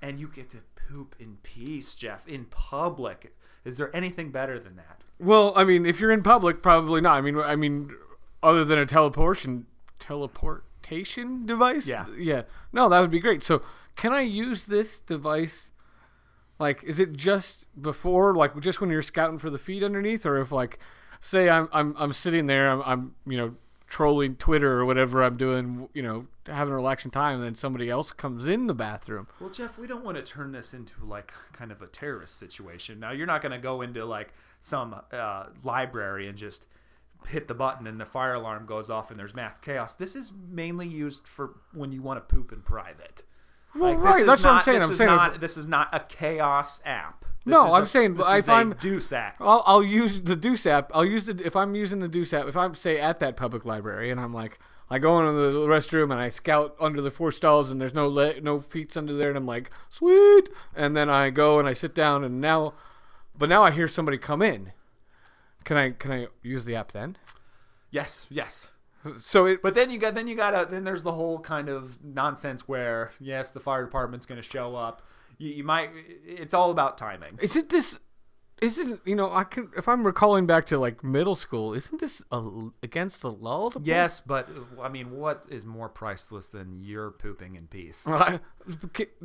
[0.02, 3.34] And you get to poop in peace, Jeff, in public.
[3.66, 5.02] Is there anything better than that?
[5.20, 7.18] Well, I mean, if you're in public, probably not.
[7.18, 7.92] I mean, I mean,
[8.48, 9.66] other than a teleportation
[10.00, 11.88] teleportation device.
[11.88, 12.06] Yeah.
[12.18, 12.44] Yeah.
[12.72, 13.44] No, that would be great.
[13.44, 13.62] So,
[13.96, 15.72] can I use this device?
[16.60, 20.40] Like, is it just before, like, just when you're scouting for the feed underneath, or
[20.40, 20.80] if, like,
[21.20, 23.56] say I'm I'm I'm sitting there, I'm, I'm you know
[23.88, 27.90] trolling Twitter or whatever I'm doing, you know, having a relaxing time, and then somebody
[27.90, 29.28] else comes in the bathroom.
[29.40, 33.00] Well, Jeff, we don't want to turn this into like kind of a terrorist situation.
[33.00, 36.66] Now, you're not going to go into like some uh, library and just
[37.28, 39.96] hit the button and the fire alarm goes off and there's math chaos.
[39.96, 43.24] This is mainly used for when you want to poop in private.
[43.76, 44.26] Well, Like, right.
[44.26, 44.80] That's what I'm saying.
[44.80, 45.40] This I'm is saying not.
[45.42, 47.22] This is not a chaos app.
[47.46, 49.38] This No, I'm a- saying, this if is a I'm- Deuce act.
[49.42, 50.90] I'll, I'll use the Deuce app.
[50.96, 52.48] I'll use the if I'm using the Deuce app.
[52.48, 54.58] If I'm say at that public library and I'm like,
[54.90, 58.08] I go into the restroom and I scout under the four stalls and there's no
[58.08, 60.50] le- no feet under there and I'm like, sweet.
[60.76, 62.74] And then I go and I sit down and now,
[63.38, 64.72] but now I hear somebody come in.
[65.68, 67.18] Can I can I use the app then?
[67.92, 68.68] yes, yes.
[69.18, 71.68] So it But then you got then you got to then there's the whole kind
[71.68, 75.02] of nonsense where yes, the fire department's going to show up.
[75.38, 75.90] You, you might.
[76.26, 77.38] It's all about timing.
[77.42, 78.00] isn't this.
[78.62, 82.24] Isn't you know I can if I'm recalling back to like middle school isn't this
[82.32, 83.70] a, against the law?
[83.70, 83.82] to?
[83.84, 88.06] Yes, but uh, I mean, what is more priceless than your pooping in peace?
[88.08, 88.40] Well, I,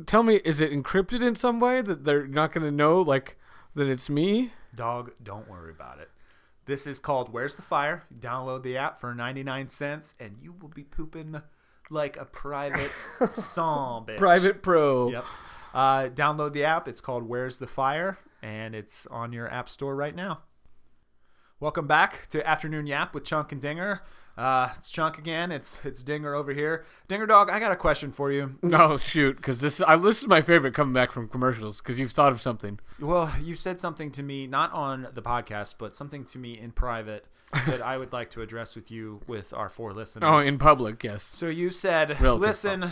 [0.05, 3.37] tell me, is it encrypted in some way that they're not going to know, like,
[3.75, 4.51] that it's me?
[4.75, 6.09] Dog, don't worry about it.
[6.65, 8.03] This is called Where's the Fire?
[8.17, 11.41] Download the app for 99 cents and you will be pooping
[11.89, 12.91] like a private
[13.31, 14.05] song.
[14.05, 14.17] Bitch.
[14.17, 15.09] Private Pro.
[15.09, 15.25] Yep.
[15.73, 16.87] Uh, download the app.
[16.87, 20.41] It's called Where's the Fire, and it's on your app store right now.
[21.59, 24.01] Welcome back to Afternoon Yap with Chunk and Dinger.
[24.35, 25.51] Uh, it's Chunk again.
[25.51, 26.85] It's it's Dinger over here.
[27.07, 28.57] Dinger Dog, I got a question for you.
[28.63, 32.11] Oh shoot, because this I, this is my favorite coming back from commercials because you've
[32.11, 32.79] thought of something.
[32.99, 36.71] Well, you said something to me, not on the podcast, but something to me in
[36.71, 37.25] private
[37.67, 40.27] that I would like to address with you with our four listeners.
[40.27, 41.23] Oh, in public, yes.
[41.23, 42.91] So you said, Relative listen,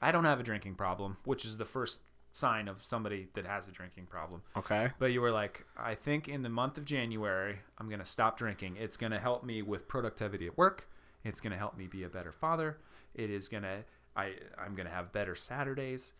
[0.00, 2.02] I don't have a drinking problem, which is the first
[2.32, 4.42] sign of somebody that has a drinking problem.
[4.56, 4.90] Okay.
[4.98, 8.36] But you were like, I think in the month of January, I'm going to stop
[8.36, 8.76] drinking.
[8.76, 10.88] It's going to help me with productivity at work.
[11.24, 12.78] It's going to help me be a better father.
[13.14, 16.12] It is going to, I, I'm going to have better Saturdays.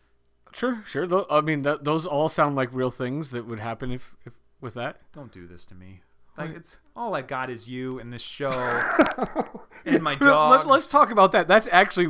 [0.53, 1.07] Sure, sure.
[1.31, 4.73] I mean, th- those all sound like real things that would happen if, if with
[4.73, 4.99] that.
[5.13, 6.01] Don't do this to me.
[6.39, 8.51] Like, it's all I got is you and this show
[9.85, 10.65] and my dog.
[10.65, 11.47] Let, us talk about that.
[11.47, 12.07] That's actually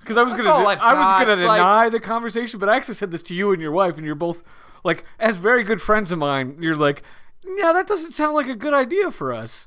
[0.00, 2.76] because I was That's gonna I've was gonna It's deny like- the conversation, but I
[2.76, 4.42] actually said this to you and your wife, and you're both
[4.84, 7.02] like, as very good friends of mine, you're like,
[7.44, 9.66] yeah, that doesn't sound like a good idea for us.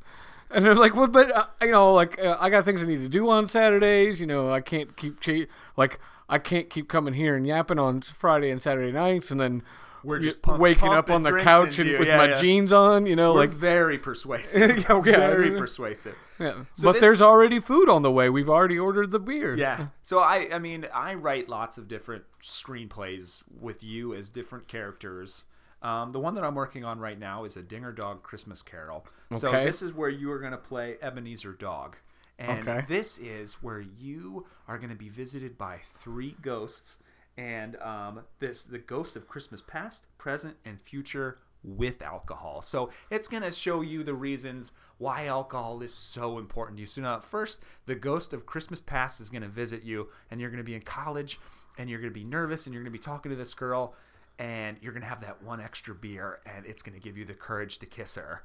[0.52, 3.02] And they're like, well, but uh, you know, like uh, I got things I need
[3.04, 4.20] to do on Saturdays.
[4.20, 5.46] You know, I can't keep cha-
[5.78, 9.62] like I can't keep coming here and yapping on Friday and Saturday nights, and then
[10.04, 12.40] We're just pump- waking up on the couch and with Yeah, my yeah.
[12.42, 13.06] jeans on.
[13.06, 14.86] You know, We're like very persuasive.
[14.90, 16.16] Yeah, very persuasive.
[16.40, 16.64] yeah.
[16.74, 18.30] So but this- there's already food on the way.
[18.30, 19.56] We've already ordered the beer.
[19.56, 19.88] Yeah.
[20.04, 25.46] So I I mean I write lots of different screenplays with you as different characters.
[25.82, 29.06] Um, the one that I'm working on right now is a Dinger Dog Christmas Carol.
[29.34, 29.64] So Okay.
[29.66, 31.96] this is where you are going to play Ebenezer Dog.
[32.38, 32.86] And Okay.
[32.88, 36.98] this is where you are going to be visited by three ghosts
[37.40, 42.62] and um, this the ghost of Christmas past, present, and future with alcohol.
[42.62, 46.88] So it's going to show you the reasons why alcohol is so important to you.
[46.88, 50.50] So now, first, the ghost of Christmas past is going to visit you, and you're
[50.50, 51.40] going to be in college,
[51.78, 53.96] and you're going to be nervous, and you're going to be talking to this girl,
[54.38, 57.24] and you're going to have that one extra beer, and it's going to give you
[57.24, 58.44] the courage to kiss her.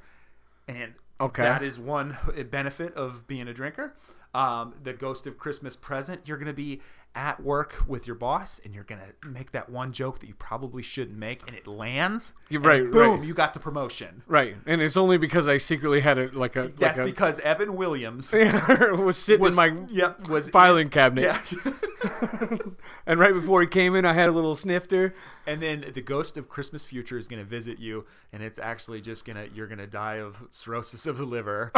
[0.69, 1.43] And Okay.
[1.43, 2.17] that is one
[2.51, 3.95] benefit of being a drinker.
[4.35, 6.81] Um, the ghost of Christmas present, you're going to be
[7.15, 10.83] at work with your boss and you're to make that one joke that you probably
[10.83, 12.33] shouldn't make and it lands.
[12.49, 13.27] You're right, Boom, right.
[13.29, 14.23] you got the promotion.
[14.27, 17.77] Right, and it's only because I secretly had it like a That's like because Evan
[17.77, 21.41] Williams was sitting was in my yep, was filing cabinet, Yeah.
[23.07, 25.15] and right before he came in, I had a little snifter.
[25.47, 29.25] and then the ghost of Christmas future is to visit you and it's actually just
[29.37, 31.71] to you're to die of cirrhosis of the liver.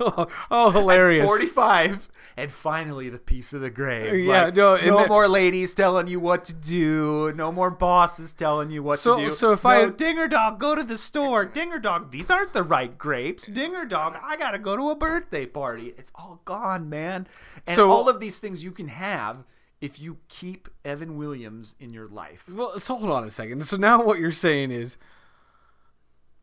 [0.00, 1.26] oh, oh, hilarious!
[1.26, 4.24] 45 and finally the piece of the grave.
[4.24, 7.32] Yeah, Like, no, no that- more ladies telling you what to do.
[7.34, 9.34] No more bosses telling you what So- to do.
[9.34, 11.44] so if no, I- dinger dog go to the store.
[11.44, 13.46] Dinger dog these aren't the right grapes.
[13.46, 15.94] Dinger dog i gotta go to a birthday party.
[15.96, 17.26] It's all gone man.
[17.66, 19.44] And So- all of these things you can have
[19.80, 22.44] if you keep evan williams in your life.
[22.48, 23.66] Well, so hold on a second.
[23.66, 24.96] So now what you're saying is,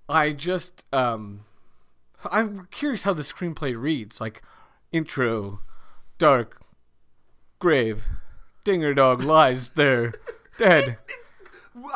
[0.10, 1.42] I just um,
[2.32, 4.20] I'm curious how the screenplay reads.
[4.22, 4.42] Like,
[4.92, 5.62] intro,
[6.18, 6.62] dark,
[7.62, 8.06] grave,
[8.66, 10.14] dinger dog lies there,
[10.58, 10.98] dead.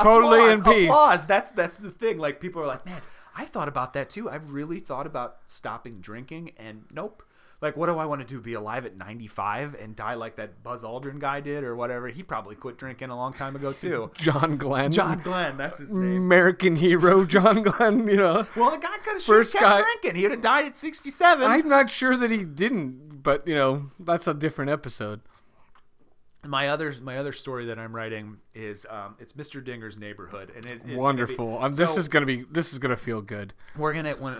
[0.01, 0.89] Totally applause, in peace.
[0.89, 1.25] applause.
[1.25, 2.17] That's that's the thing.
[2.17, 3.01] Like people are like man
[3.37, 4.29] i thought about that too.
[4.29, 7.21] I've really thought about stopping drinking and nope.
[7.61, 10.63] Like what do i want to do be alive at 95 and die like that
[10.63, 12.07] buzz aldrin guy did or whatever?
[12.07, 14.11] He probably quit drinking a long time ago too.
[14.15, 16.15] John Glenn, john glenn that's his name.
[16.23, 18.07] American hero, John Glenn.
[18.07, 20.15] You know, well the guy could have First kept guy- drinking.
[20.21, 24.27] He'd have died at 67 I'm not sure that he didn't, but you know, that's
[24.27, 25.19] a different episode.
[26.47, 30.65] My other my other story that i'm writing is um, it's mr dinger's neighborhood and
[30.65, 31.57] it is gonna be- Wonderful.
[31.61, 32.43] Um, this so- is gonna be.
[32.51, 33.53] This is gonna feel good.
[33.77, 34.37] we're gonna when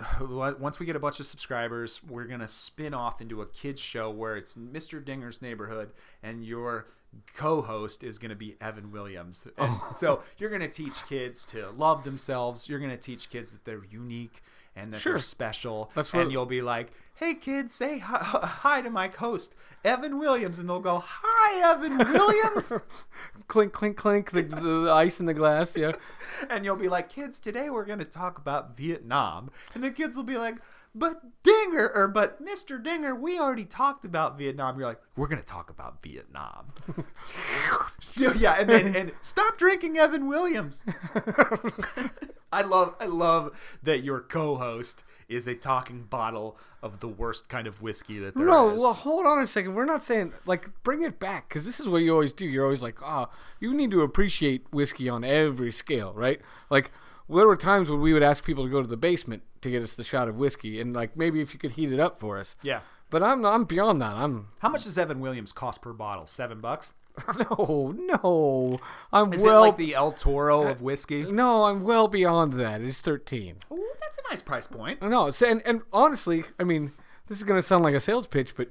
[0.60, 4.10] once we get a bunch of subscribers we're gonna spin off into a kids show
[4.10, 5.90] where it's mr dinger's neighborhood
[6.22, 6.86] and your
[7.34, 12.68] co-host is gonna be evan williams and so you're gonna teach kids to love themselves
[12.68, 14.42] you're gonna teach kids that they're unique
[14.76, 15.14] and that Sure.
[15.14, 18.18] they're special That's and you'll be like hey kids say hi,
[18.62, 19.54] hi to my host
[19.84, 22.72] evan williams and they'll go hi evan williams
[23.48, 24.30] Clink, clink, clink.
[24.32, 25.76] The, the ice in the glass.
[25.76, 25.92] Yeah.
[26.50, 29.50] and you'll be like, kids, today we're going to talk about Vietnam.
[29.72, 30.56] And the kids will be like,
[30.98, 32.82] but Dinger, or but Mr.
[32.82, 34.78] Dinger, we already talked about Vietnam.
[34.78, 36.66] You're like, we're going to talk about Vietnam.
[38.16, 40.82] yeah, and then and stop drinking Evan Williams.
[42.52, 47.66] I love, I love that your co-host is a talking bottle of the worst kind
[47.66, 48.50] of whiskey that there is.
[48.50, 49.74] No, well, hold on a second.
[49.74, 52.46] We're not saying like bring it back because this is what you always do.
[52.46, 53.28] You're always like, ah,
[53.60, 56.40] you need to appreciate whiskey on every scale, right?
[56.70, 56.92] Like
[57.28, 59.82] there were times when we would ask people to go to the basement to get
[59.82, 62.38] us the shot of whiskey, and like maybe if you could heat it up for
[62.38, 62.56] us.
[62.62, 62.80] Yeah.
[63.10, 64.14] But I'm I'm beyond that.
[64.14, 66.26] I'm How much does Evan Williams cost per bottle?
[66.26, 66.92] Seven bucks.
[67.38, 68.78] no no.
[69.12, 71.24] I'm Is well it like the El Toro of whiskey?
[71.24, 71.64] Uh, no.
[71.64, 72.80] I'm well beyond that.
[72.80, 73.56] It's thirteen.
[73.72, 75.02] Ooh, that's a nice price point.
[75.02, 76.92] No, and and honestly, I mean,
[77.28, 78.68] this is gonna sound like a sales pitch, but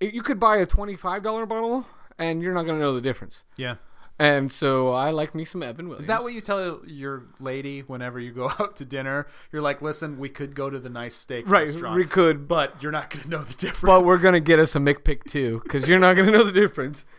[0.00, 1.86] eh, you could buy a twenty-five dollar bottle,
[2.18, 3.44] and you're not gonna know the difference.
[3.56, 3.76] Yeah.
[4.20, 6.02] And so I like me some Evan Williams.
[6.04, 9.26] Is that what you tell your lady whenever you go out to dinner?
[9.52, 11.68] You're like, listen, we could go to the nice steak right?
[11.68, 13.82] restaurant, We could, but you're not going to know the difference.
[13.82, 17.04] but we're gonna get us a McPick too, because you're not gonna know the difference.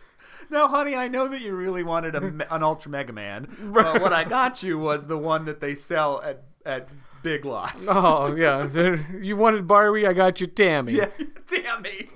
[0.52, 4.12] No, honey, I know that you really wanted a, an Ultra Mega Man, but what
[4.12, 6.88] I got you was the one that they sell at at
[7.22, 7.86] Big Lots.
[7.88, 10.94] Oh yeah, you wanted Barbie, I got you Tammy.
[10.94, 11.06] Yeah,
[11.46, 12.08] damn me.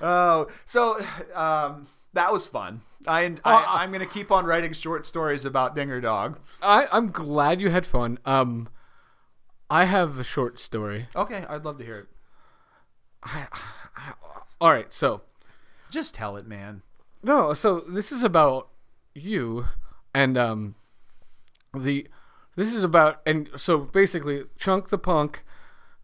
[0.00, 2.82] oh, so um, that was fun.
[3.06, 6.38] I, Uh, I I'm gonna keep on writing short stories about Dinger Dog.
[6.62, 8.18] I I'm glad you had fun.
[8.24, 8.68] Um,
[9.70, 11.06] I have a short story.
[11.16, 12.06] Okay, I'd love to hear it.
[13.22, 13.46] I,
[13.96, 14.12] I,
[14.60, 15.22] All right, so
[15.90, 16.82] Just tell it, man.
[17.22, 18.68] No, so this is about
[19.14, 19.66] you
[20.14, 20.74] and um
[21.74, 22.06] the
[22.56, 25.44] this is about and so basically Chunk the Punk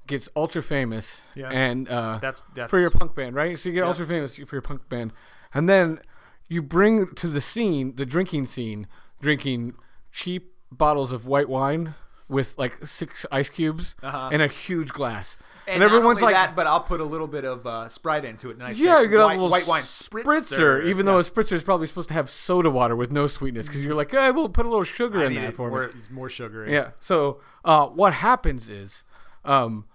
[0.07, 1.49] gets ultra famous Yeah.
[1.51, 3.59] and uh That's that's for your punk band, right?
[3.59, 3.89] So you get Yeah.
[3.89, 5.13] ultra famous for your punk band.
[5.57, 6.01] And then
[6.49, 8.87] you bring to the scene, the drinking scene,
[9.21, 9.75] drinking
[10.13, 11.95] cheap bottles of white wine
[12.29, 14.31] with like six ice cubes Uh-huh.
[14.33, 15.39] in a huge glass.
[15.69, 18.51] And, And, everyone's like that, but I'll put a little bit of uh, Sprite into
[18.51, 18.59] it.
[18.59, 21.13] Nice yeah, you get a white, little white wine spritzer, spritzer, even Yeah.
[21.13, 23.95] though a spritzer is probably supposed to have soda water with no sweetness, because you're
[23.95, 26.01] like, hey, we'll put a little sugar I in that for more, me.
[26.11, 26.67] more sugar.
[26.67, 26.73] it.
[26.73, 26.91] Yeah.
[27.01, 29.05] So uh, what happens is,
[29.45, 29.87] um,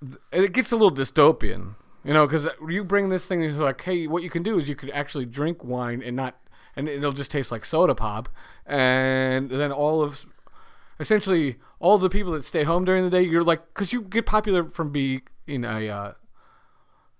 [0.00, 1.74] th- it gets a little dystopian,
[2.04, 4.68] you know, because you bring this thing and like, hey, what you can do is
[4.68, 6.40] you could actually drink wine and not,
[6.76, 8.28] and it'll just taste like soda pop,
[8.66, 10.26] and then all of
[11.00, 14.26] essentially all the people that stay home during the day, you're like, because you get
[14.26, 16.12] popular from being a uh,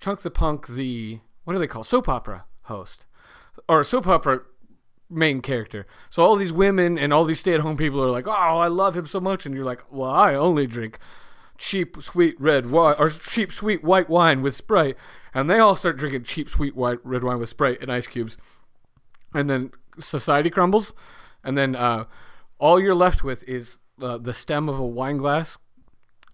[0.00, 3.06] Chunk the Punk, the what do they call soap opera host
[3.68, 4.42] or soap opera
[5.10, 5.86] main character.
[6.10, 9.06] So all these women and all these stay-at-home people are like, "Oh, I love him
[9.06, 10.98] so much," and you're like, "Well, I only drink
[11.58, 14.96] cheap sweet red wine or cheap sweet white wine with Sprite,"
[15.34, 18.38] and they all start drinking cheap sweet white red wine with Sprite and ice cubes,
[19.34, 20.92] and then society crumbles,
[21.44, 22.04] and then uh,
[22.58, 25.58] all you're left with is uh, the stem of a wine glass,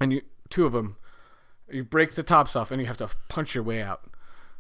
[0.01, 0.97] and you two of them.
[1.71, 4.05] You break the tops off, and you have to punch your way out,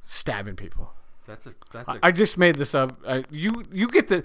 [0.05, 0.93] stabbing people.
[1.27, 2.99] That's a that's a I just made this up.
[3.05, 4.25] Uh, you you get the.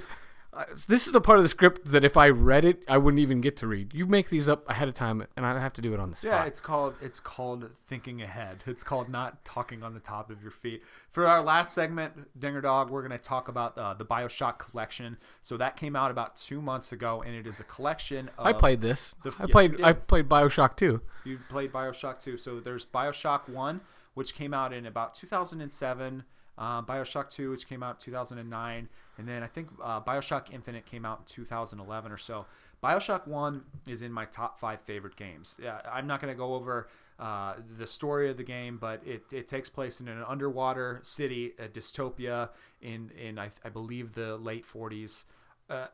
[0.88, 3.41] This is the part of the script that if I read it, I wouldn't even
[3.41, 3.93] get to read.
[3.93, 6.16] You make these up ahead of time, and I have to do it on the
[6.16, 6.32] spot.
[6.32, 8.64] Yeah, it's called it's called thinking ahead.
[8.66, 10.84] It's called not talking on the top of your feet.
[11.10, 15.18] For our last segment, Dinger Dog, we're going to talk about uh, the BioShock collection.
[15.43, 18.30] So that came out about two months ago, and it is a collection.
[18.38, 19.16] Of, I played this.
[19.24, 19.82] the- I yes, played.
[19.82, 21.01] I played Bioshock too.
[21.24, 22.38] You played BioShock 2.
[22.38, 23.82] So there's BioShock 1,
[24.14, 26.24] which came out in about 2007.
[26.57, 28.89] Uh, BioShock 2, which came out in 2009.
[29.20, 32.45] And then I think uh, BioShock Infinite came out in 2011 or so.
[32.82, 35.57] BioShock 1 is in my top five favorite games.
[35.91, 36.88] I'm not going to go over
[37.20, 41.51] uh, the story of the game, but it, it takes place in an underwater city,
[41.59, 42.49] a dystopia,
[42.82, 45.26] in, in I, I believe, the late 40s.
[45.70, 45.88] Uh,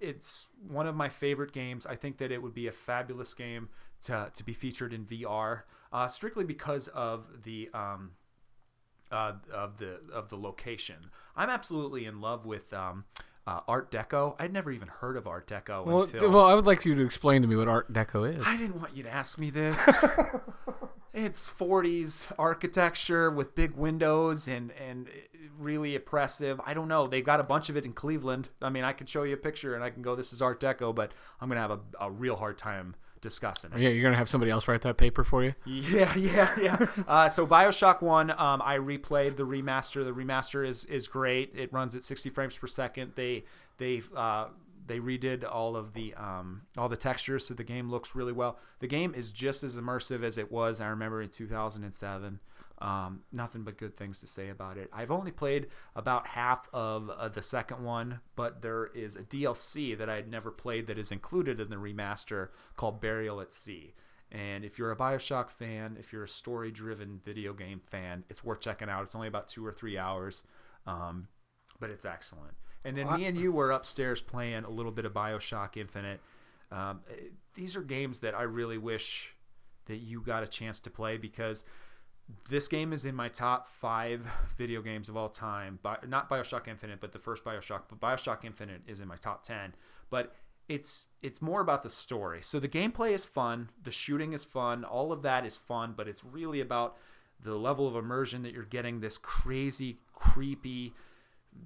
[0.00, 1.84] it's one of my favorite games.
[1.84, 3.70] I think that it would be a fabulous game
[4.02, 8.12] to, to be featured in VR, uh, strictly because of the um,
[9.10, 11.10] uh, of the of the location.
[11.36, 13.04] I'm absolutely in love with um,
[13.46, 14.34] uh, Art Deco.
[14.38, 17.04] I'd never even heard of Art Deco Well, until well, I would like you to
[17.04, 18.44] explain to me what Art Deco is.
[18.44, 19.88] I didn't want you to ask me this.
[21.12, 25.08] it's 40s architecture with big windows and and
[25.58, 26.60] really oppressive.
[26.64, 27.06] I don't know.
[27.06, 28.48] They've got a bunch of it in Cleveland.
[28.60, 30.60] I mean, I could show you a picture and I can go, "This is Art
[30.60, 33.78] Deco," but I'm gonna have a, a real hard time discussing it.
[33.78, 35.54] yeah, you're gonna have somebody else write that paper for you.
[35.64, 36.86] Yeah, yeah, yeah.
[37.08, 40.04] uh, so Bioshock One, um, I replayed the remaster.
[40.04, 41.52] The remaster is is great.
[41.54, 43.12] It runs at 60 frames per second.
[43.14, 43.44] They
[43.78, 44.46] they uh,
[44.86, 48.58] they redid all of the um, all the textures, so the game looks really well.
[48.78, 50.80] The game is just as immersive as it was.
[50.80, 52.40] I remember in 2007.
[52.78, 54.90] Um, nothing but good things to say about it.
[54.92, 59.96] I've only played about half of uh, the second one, but there is a DLC
[59.96, 63.94] that I had never played that is included in the remaster called Burial at Sea.
[64.30, 68.44] And if you're a Bioshock fan, if you're a story driven video game fan, it's
[68.44, 69.04] worth checking out.
[69.04, 70.42] It's only about two or three hours,
[70.86, 71.28] um,
[71.80, 72.54] but it's excellent.
[72.84, 76.20] And then me and you were upstairs playing a little bit of Bioshock Infinite.
[76.70, 79.34] Um, eh, these are games that I really wish
[79.86, 81.64] that you got a chance to play because
[82.48, 85.78] this game is in my top five video games of all time.
[85.82, 87.82] Bi- not Bioshock Infinite, but the first Bioshock.
[87.88, 89.74] But Bioshock Infinite is in my top ten.
[90.10, 90.34] But
[90.68, 92.42] it's it's more about the story.
[92.42, 96.08] So the gameplay is fun, the shooting is fun, all of that is fun, but
[96.08, 96.96] it's really about
[97.40, 100.94] the level of immersion that you're getting this crazy, creepy,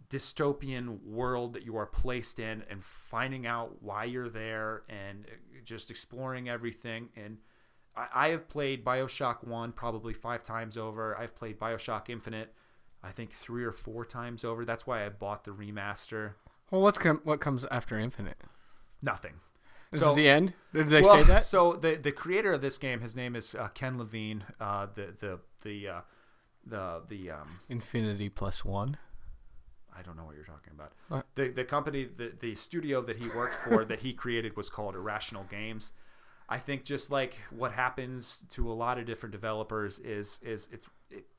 [0.09, 5.27] dystopian world that you are placed in and finding out why you're there and
[5.65, 7.39] just exploring everything and
[7.97, 11.17] I, I have played Bioshock 1 probably five times over.
[11.17, 12.55] I've played Bioshock Infinite,
[13.03, 14.65] I think three or four times over.
[14.65, 16.33] That's why I bought the remaster.
[16.71, 18.39] Well, what's com- what comes after Infinite?
[19.03, 19.35] Nothing.
[19.91, 20.55] This So- is the end.
[20.73, 21.43] Did they Well, say that?
[21.45, 24.45] So the the creator of this game, his name is uh, Ken Levine.
[24.61, 26.01] Uh, the the the uh,
[26.65, 28.99] the the um, Infinity plus one.
[29.97, 30.93] I don't know what you're talking about.
[31.09, 31.27] What?
[31.35, 34.95] The the company, the the studio that he worked for, that he created was called
[34.95, 35.93] Irrational Games.
[36.51, 40.87] I think just like what happens to a lot of different developers is is it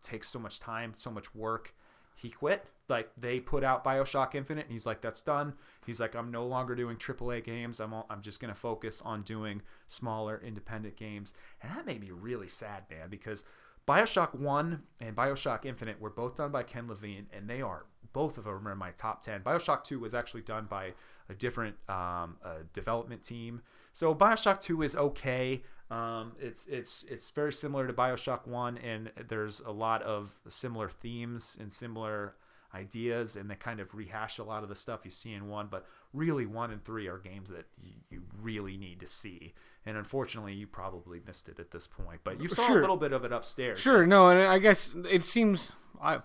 [0.01, 1.75] takes so much time, so much work.
[2.15, 2.65] He quit.
[2.87, 5.53] Like they put out BioShock Infinite, and he's like, "That's done."
[5.85, 7.79] He's like, "I'm no longer doing AAA games.
[7.79, 12.11] I'm all, I'm just gonna focus on doing smaller independent games." And that made me
[12.11, 13.43] really sad, man, because
[13.87, 18.37] Bioshock One and Bioshock Infinite were both done by Ken Levine, and they are both
[18.37, 19.41] of them are in my top ten.
[19.41, 20.93] Bioshock Two was actually done by
[21.29, 23.61] a different um, uh, development team.
[23.93, 25.63] So Bioshock Two is okay.
[25.89, 30.89] Um, it's it's it's very similar to Bioshock One, and there's a lot of similar
[30.89, 32.35] themes and similar
[32.73, 35.67] ideas, and they kind of rehash a lot of the stuff you see in one.
[35.69, 39.53] But really, one and three are games that you, you really need to see.
[39.85, 42.21] And unfortunately, you probably missed it at this point.
[42.23, 42.77] But you saw Sure.
[42.77, 43.79] a little bit of it upstairs.
[43.79, 44.05] Sure.
[44.05, 46.19] No, and I guess it seems I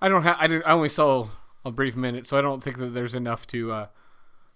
[0.00, 1.28] I don't have I didn't I only saw
[1.64, 3.86] a brief minute, so I don't think that there's enough to uh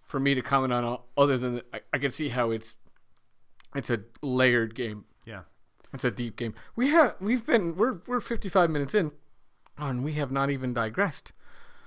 [0.03, 2.77] for me to comment on uh, other than I, I can see how it's
[3.75, 5.05] it's a layered game.
[5.27, 5.43] Yeah.
[5.93, 6.55] It's a deep game.
[6.77, 9.12] We have we've been we're we're 55 minutes in
[9.79, 11.33] and we have not even digressed.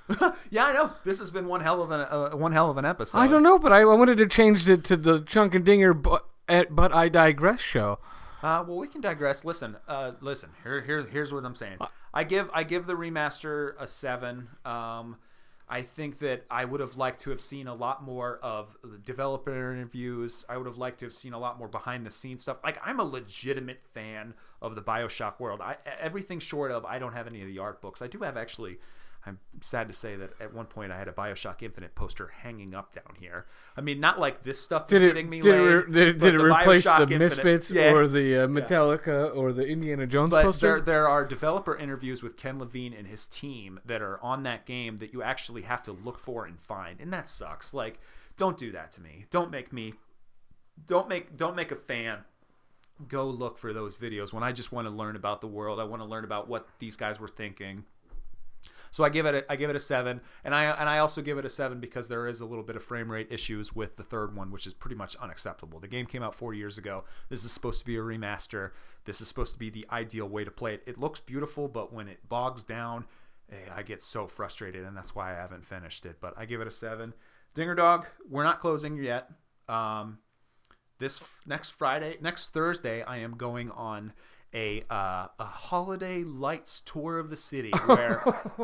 [0.50, 0.94] Yeah, I know.
[1.04, 3.18] This has been one hell of an uh, one hell of an episode.
[3.18, 5.94] I don't know, but I, I wanted to change it to the Chunk and Dinger
[5.94, 8.00] but at, but I digress show.
[8.42, 9.44] Uh, well, we can digress.
[9.44, 10.52] Listen, uh, listen.
[10.64, 11.80] Here, here, here's what I'm saying.
[12.14, 14.50] I give, I give the remaster a seven.
[14.64, 15.18] Um,
[15.70, 18.98] I think that I would have liked to have seen a lot more of the
[18.98, 20.46] developer interviews.
[20.48, 22.58] I would have liked to have seen a lot more behind the scenes stuff.
[22.64, 25.60] Like I'm a legitimate fan of the Bioshock world.
[25.62, 28.02] I everything short of I don't have any of the art books.
[28.02, 28.80] I do have actually.
[29.28, 32.74] I'm sad to say that at one point I had a Bioshock Infinite poster hanging
[32.74, 33.46] up down here.
[33.76, 36.20] I mean, not like this stuff Did is it getting me did laid, it, did,
[36.20, 37.94] did it replace Bioshock the Infinite- Misfits Yeah.
[37.94, 40.68] or the uh, Metallica or the Indiana Jones But poster?
[40.78, 44.66] there, there are developer interviews with Ken Levine and his team that are on that
[44.66, 47.74] game that you actually have to look for and find, and that sucks.
[47.74, 48.00] Like,
[48.38, 49.26] don't do that to me.
[49.30, 49.94] Don't make me.
[50.86, 51.36] Don't make.
[51.36, 52.20] Don't make a fan
[53.08, 55.80] go look for those videos when I just want to learn about the world.
[55.80, 57.84] I want to learn about what these guys were thinking.
[58.92, 61.22] So I give it a, I give it a seven, and I and I also
[61.22, 63.96] give it a seven because there is a little bit of frame rate issues with
[63.96, 65.80] the third one, which is pretty much unacceptable.
[65.80, 67.04] The game came out four years ago.
[67.30, 68.72] This is supposed to be a remaster.
[69.06, 70.84] This is supposed to be the ideal way to play it.
[70.86, 73.06] It looks beautiful, but when it bogs down,
[73.52, 76.18] eh, I get so frustrated, and that's why I haven't finished it.
[76.20, 77.14] But I give it a seven.
[77.54, 79.30] Dinger Dog, we're not closing yet.
[79.68, 80.20] Um,
[81.00, 84.14] this next Friday, next Thursday, I am going on
[84.54, 88.20] a uh, a holiday lights tour of the city where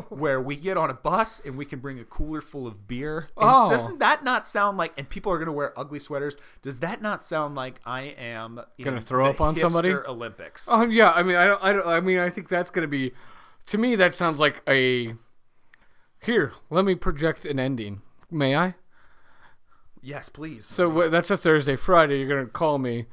[0.10, 3.28] where we get on a bus and we can bring a cooler full of beer.
[3.38, 3.70] And Oh.
[3.70, 4.94] doesn't that not sound like?
[4.98, 6.38] And people are going to wear ugly sweaters.
[6.62, 9.94] Does that not sound like I am Gonna throw the up on somebody?
[9.94, 10.68] Olympics?
[10.72, 13.12] Oh yeah, I mean, I don't, I don't, I mean, I think that's gonna be,
[13.68, 15.14] to me, that sounds like a.
[16.22, 18.02] Here, let me project an ending.
[18.32, 18.76] May I?
[20.02, 20.66] Yes, please.
[20.66, 22.20] So that's a Thursday, Friday.
[22.20, 23.08] You're gonna call me.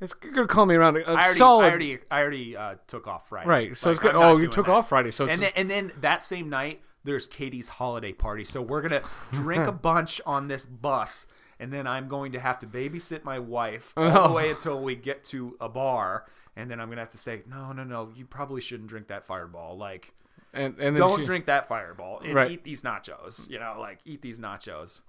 [0.00, 1.64] It's you're gonna call me around a, a I already, solid.
[1.64, 3.48] I already, I already uh, took off Friday.
[3.48, 3.76] right.
[3.76, 4.14] So Like, it's good.
[4.14, 4.72] I'm Oh, you took that.
[4.72, 5.10] off Friday.
[5.10, 8.44] So it's and then, and then that same night there's Katie's holiday party.
[8.44, 11.26] So we're gonna drink a bunch on this bus,
[11.58, 14.28] and then I'm going to have to babysit my wife all Oh.
[14.28, 16.26] the way until we get to a bar,
[16.56, 19.26] and then I'm gonna have to say, no, no, no, you probably shouldn't drink that
[19.26, 19.76] Fireball.
[19.78, 20.12] Like,
[20.52, 22.50] and and don't she- drink that Fireball and Right.
[22.50, 23.48] eat these nachos.
[23.48, 25.00] You know, like eat these nachos.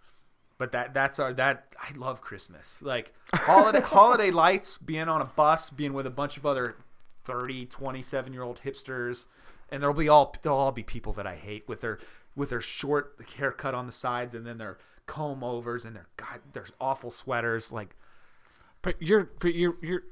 [0.61, 2.83] But that that's our that I love Christmas.
[2.83, 6.75] Like holiday holiday lights, being on a bus, being with a bunch of other
[7.23, 9.25] 30, 27 year old hipsters,
[9.71, 11.97] and there'll be all they'll all be people that I hate with their
[12.35, 16.41] with their short haircut on the sides and then their comb overs and their god
[16.53, 17.71] their awful sweaters.
[17.71, 17.95] Like,
[18.83, 20.03] But you're, but you're, you're.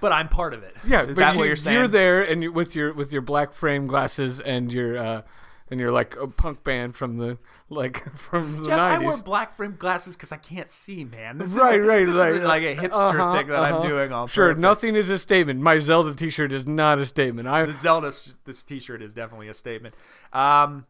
[0.00, 0.74] but I'm part of it.
[0.84, 1.78] Yeah, is but that you, what you're saying?
[1.78, 5.22] You're there, and you with your with your black frame glasses and your uh,
[5.70, 7.38] and you're like a punk band from the
[7.68, 11.38] like from the Jeff, I wear black frame glasses because I can't see, man.
[11.38, 12.32] This Right, isn't- right, this right.
[12.32, 13.78] isn't like a hipster Uh-huh, thing that uh-huh.
[13.78, 14.60] I'm doing on Sure, purpose.
[14.60, 15.60] nothing is a statement.
[15.60, 17.48] My Zelda T-shirt is not a statement.
[17.48, 18.12] I The Zelda,
[18.44, 19.94] this T-shirt is definitely a statement.
[20.32, 20.86] Um,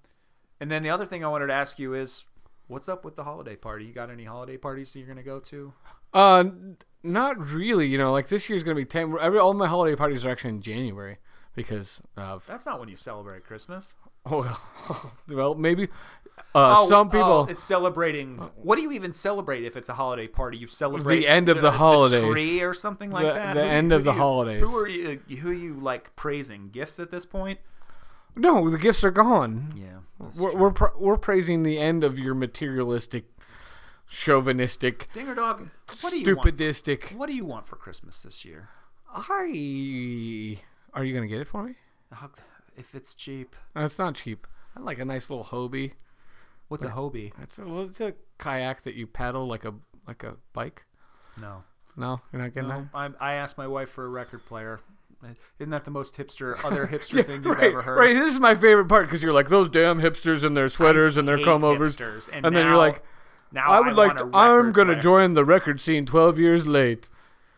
[0.60, 2.24] and then the other thing I wanted to ask you is,
[2.66, 3.84] What's up with the holiday party?
[3.84, 5.74] You got any holiday parties that you're gonna go to?
[6.14, 6.44] Uh,
[7.02, 7.86] not really.
[7.86, 9.14] You know, like this year's gonna be ten.
[9.20, 11.18] Every all my holiday parties are actually in January
[11.54, 13.92] because of That's not when you celebrate Christmas.
[14.30, 15.88] oh, well maybe
[16.54, 18.38] uh, some people oh, it's celebrating.
[18.56, 20.56] What do you even celebrate if it's a holiday party?
[20.58, 22.22] You celebrate the end of the holidays.
[22.22, 23.54] tree or something like The- that.
[23.54, 24.62] the Who end who of the you- holidays.
[24.64, 25.20] Who are you?
[25.40, 26.70] Who are you like praising?
[26.70, 27.58] Gifts at this point?
[28.36, 29.72] no the gifts are gone.
[29.76, 29.98] Yeah,
[30.40, 33.26] We're we're, pra- we're praising the end of your materialistic,
[34.08, 35.68] chauvinistic, Dinger dog.
[36.00, 36.48] What do you want?
[36.56, 37.14] stupidistic.
[37.14, 38.70] What do you want for Christmas this year?
[39.14, 40.58] I
[40.94, 41.74] are you gonna get it for me?
[42.76, 44.46] Uh, If it's cheap, No, it's not cheap.
[44.76, 45.92] I like a nice little Hobie.
[46.68, 47.32] what's a Hobie?
[47.42, 49.74] It's a, it's a kayak that you paddle like a
[50.06, 50.84] like a bike.
[51.40, 51.62] No.
[51.96, 53.14] No, you're not getting No, that.
[53.20, 54.80] I, I asked my wife for a record player.
[55.58, 57.98] Isn't that the most hipster, other hipster thing you've right, ever heard?
[57.98, 58.14] right.
[58.14, 61.26] This is my favorite part because you're like those damn hipsters in their sweaters and
[61.26, 63.02] their hate comb overs, hipsters, and and then you're now- like,
[63.52, 64.08] Now I would like.
[64.08, 65.00] want To, a I'm record gonna player.
[65.02, 67.08] join the record scene 12 years late.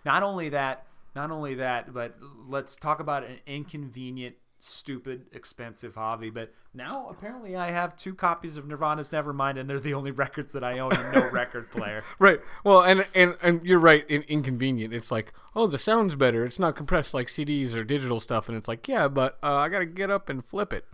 [0.05, 0.87] Not only that,
[1.17, 2.15] not only that, but
[2.47, 6.31] let's talk about an inconvenient, stupid, expensive hobby.
[6.31, 10.53] But now apparently I have two copies of Nirvana's Nevermind, and they're the only records
[10.53, 12.05] that I own and no record player.
[12.19, 12.41] Right.
[12.65, 14.09] Well, and and and you're right.
[14.09, 14.95] In, inconvenient.
[14.95, 16.45] It's like, oh, the sound's better.
[16.45, 18.49] It's not compressed like CDs or digital stuff.
[18.49, 20.87] And it's like, yeah, but uh, I gotta get up and flip it,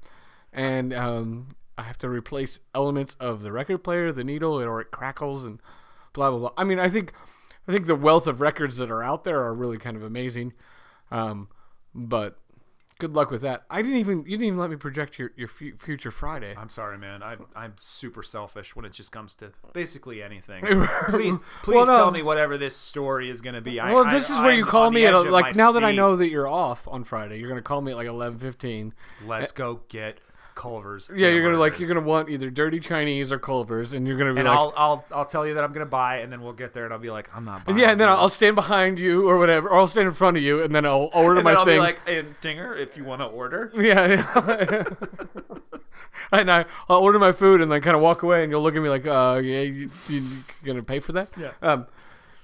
[0.52, 1.48] and um,
[1.78, 5.60] I have to replace elements of the record player, the needle, or it crackles and
[6.12, 6.52] blah blah blah.
[6.56, 7.12] I mean, I think
[7.68, 10.52] I think the wealth of records that are out there are really kind of amazing.
[11.10, 11.48] Um,
[11.94, 12.38] but
[13.02, 13.64] good luck with that.
[13.68, 16.54] I didn't even you didn't even let me project your your fu- future Friday.
[16.56, 17.22] I'm sorry, man.
[17.22, 20.64] I, I'm super selfish when it just comes to basically anything.
[21.08, 21.96] please, please Well, no.
[21.96, 23.80] tell me whatever this story is going to be.
[23.80, 25.90] I, Well, I- this is where you I'm call me at like now that I
[25.92, 27.38] know that you're off on Friday.
[27.40, 28.94] You're gonna call me at like eleven fifteen.
[29.26, 30.18] Let's go get
[30.54, 31.10] Culver's.
[31.14, 34.34] Yeah, you're gonna like you're gonna want either dirty Chinese or Culver's, and you're gonna
[34.34, 36.52] be And like, I'll, I'll I'll tell you that I'm gonna buy, and then we'll
[36.52, 37.78] get there, and I'll be like, I'm not buying.
[37.78, 38.08] yeah, and then.
[38.08, 40.84] I'll stand behind you or whatever, or I'll stand in front of you, and then
[40.86, 41.76] I'll order and my then I'll thing.
[41.76, 44.84] be like, and Dinger, if you want to order, yeah, yeah.
[46.32, 48.76] and I I'll order my food and then kind of walk away, and you'll look
[48.76, 50.22] at me like, uh, yeah, you, you
[50.64, 51.28] gonna pay for that?
[51.38, 51.52] Yeah.
[51.62, 51.86] Um,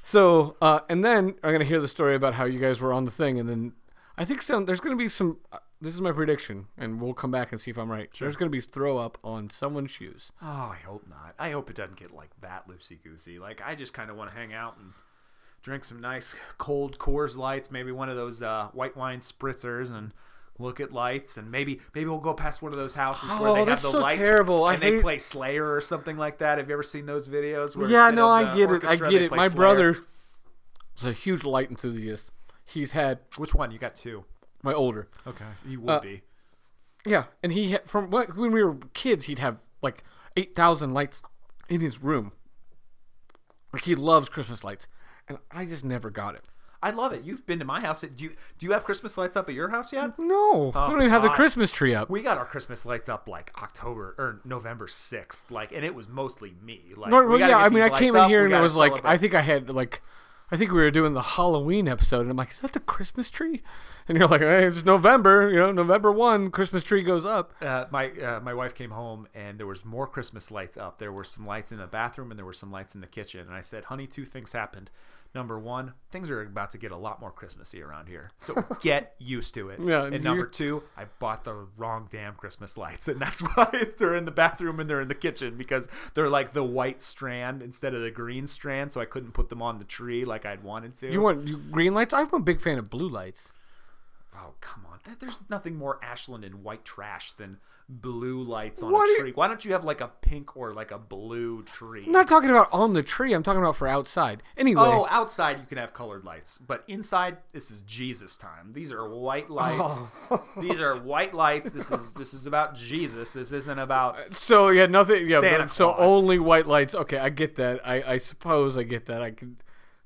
[0.02, 3.04] so uh, and then I'm gonna hear the story about how you guys were on
[3.04, 3.72] the thing, and then
[4.16, 5.38] I think some there's gonna be some.
[5.80, 8.10] This is my prediction, and we'll come back and see if I'm right.
[8.18, 10.32] There's gonna be throw up on someone's shoes.
[10.42, 11.34] oh, I hope not.
[11.38, 13.38] I hope it doesn't get like that loosey goosey.
[13.38, 14.92] Like I just kind of want to hang out and
[15.62, 20.12] drink some nice cold Coors Lights, maybe one of those uh, white wine spritzers, and
[20.58, 23.54] look at lights, and maybe maybe we'll go past one of those houses where Oh,
[23.54, 24.64] they have the so lights terrible.
[24.64, 26.58] I and they hate- play Slayer or something like that.
[26.58, 27.76] Have you ever seen those videos?
[27.76, 28.84] Where Yeah, no, I get it.
[28.84, 29.30] I get it.
[29.30, 29.56] My Slayer?
[29.56, 29.96] brother
[30.96, 32.32] is a huge light enthusiast.
[32.64, 33.70] He's had Which one?
[33.70, 34.24] You got two.
[34.62, 35.08] My older.
[35.26, 36.22] Okay, he would Uh, be.
[37.06, 40.02] Yeah, and he had, from what- when we were kids, he'd have like
[40.36, 41.22] eight thousand lights
[41.68, 42.32] in his room.
[43.72, 44.86] Like he loves Christmas lights,
[45.28, 46.44] and I just never got it.
[46.80, 47.24] I love it.
[47.24, 48.02] You've been to my house.
[48.02, 50.16] Do you do you have Christmas lights up at your house yet?
[50.18, 52.08] No, I don't even have the Christmas tree up.
[52.08, 56.08] We got our Christmas lights up like October or November sixth, like, and it was
[56.08, 56.92] mostly me.
[56.96, 58.28] Like, we well, yeah, I mean, I came in up.
[58.28, 59.04] here and I was like.
[59.04, 60.02] I think I had like,
[60.50, 63.30] I think we were doing the Halloween episode, and I'm like, is that the Christmas
[63.30, 63.62] tree?
[64.08, 67.52] And you're like, hey, it's November, you know, November one, Christmas tree goes up.
[67.60, 70.98] uh, my uh, my wife came home and there was more Christmas lights up.
[70.98, 73.40] There were some lights in the bathroom and there were some lights in the kitchen.
[73.40, 74.90] And I said, "Honey, two things happened.
[75.34, 79.14] Number one, things are about to get a lot more Christmassy around here, so get
[79.18, 79.78] used to it.
[79.78, 83.84] Yeah, and you- number two, I bought the wrong damn Christmas lights, and that's why
[83.98, 87.62] they're in the bathroom and they're in the kitchen because they're like the white strand
[87.62, 88.90] instead of the green strand.
[88.90, 91.12] So I couldn't put them on the tree like I'd wanted to.
[91.12, 92.14] You want green lights?
[92.14, 93.52] I'm a big fan of blue lights.
[94.40, 94.98] Oh come on!
[95.04, 97.58] There- There's nothing more Ashland and white trash than
[97.90, 99.32] blue lights on What a you- tree.
[99.34, 102.04] Why don't you have like a pink or like a blue tree?
[102.04, 103.32] I'm not talking about on the tree.
[103.32, 104.42] I'm talking about for outside.
[104.58, 108.74] Anyway, Oh, outside you can have colored lights, but inside this is Jesus time.
[108.74, 109.98] These are white lights.
[110.30, 110.44] Oh.
[110.60, 111.70] These are white lights.
[111.72, 113.32] This is this is about Jesus.
[113.32, 115.26] This isn't about so yeah, nothing.
[115.26, 116.94] Yeah, but- so only white lights.
[116.94, 117.80] Okay, I get that.
[117.88, 119.22] I, I suppose I get that.
[119.22, 119.56] I can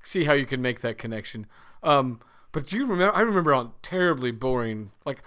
[0.03, 1.47] see how you can make that connection.
[1.83, 2.21] Um,
[2.53, 3.13] but do you remember?
[3.13, 5.21] I remember on terribly boring, like,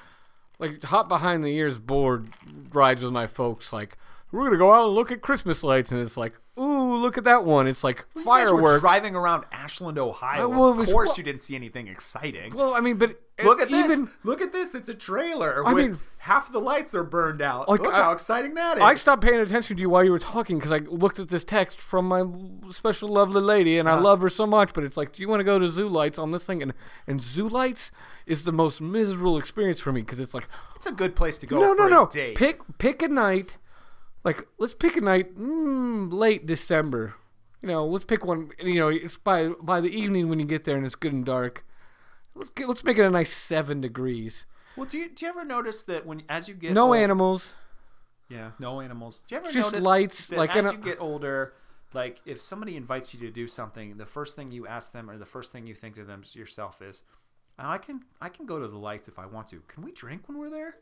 [0.59, 2.31] like hot behind the ears board
[2.73, 3.73] rides with my folks.
[3.73, 3.99] Like,
[4.33, 7.25] we're gonna go out and look at Christmas lights, and it's like, ooh, look at
[7.25, 7.67] that one.
[7.67, 8.81] It's like were fireworks.
[8.81, 10.47] driving around Ashland, Ohio.
[10.47, 12.55] Uh, well, of was- course, well- you didn't see anything exciting.
[12.55, 13.85] well, I mean, but Look at this!
[13.93, 14.75] even Look at this!
[14.75, 15.63] It's a trailer.
[15.67, 17.69] I mean- half the lights are burned out.
[17.69, 18.83] Like, Look I- how exciting that is!
[18.83, 21.45] I stopped paying attention to you while you were talking because I looked at this
[21.45, 22.25] text from my
[22.73, 24.03] special lovely lady, and I Uh-huh.
[24.05, 24.73] love her so much.
[24.73, 26.63] But it's like, do you want to go to Zoo Lights on this thing?
[26.63, 26.73] And
[27.07, 27.93] and Zoo Lights
[28.25, 31.47] is the most miserable experience for me because it's like, it's a good place to
[31.47, 33.59] go no, no, no, pick pick a night.
[34.27, 37.15] Like let's pick a night mm, late December.
[37.63, 38.51] You know, let's pick one.
[38.61, 41.25] You know, it's by by the evening when you get there and it's good and
[41.25, 41.65] dark.
[42.35, 44.45] Let's get, let's make it a nice seven degrees.
[44.77, 47.55] Well, do you do you ever notice that when as you get No old- animals.
[48.29, 49.23] Yeah, no animals.
[49.29, 51.55] Do you ever Just notice lights, like as a- you get older,
[51.95, 55.17] like if somebody invites you to do something, the first thing you ask them or
[55.17, 57.05] the first thing you think to them yourself is,
[57.59, 59.63] "Oh, "I can I can go to the lights if I want to.
[59.69, 60.79] Can we drink when we're there?"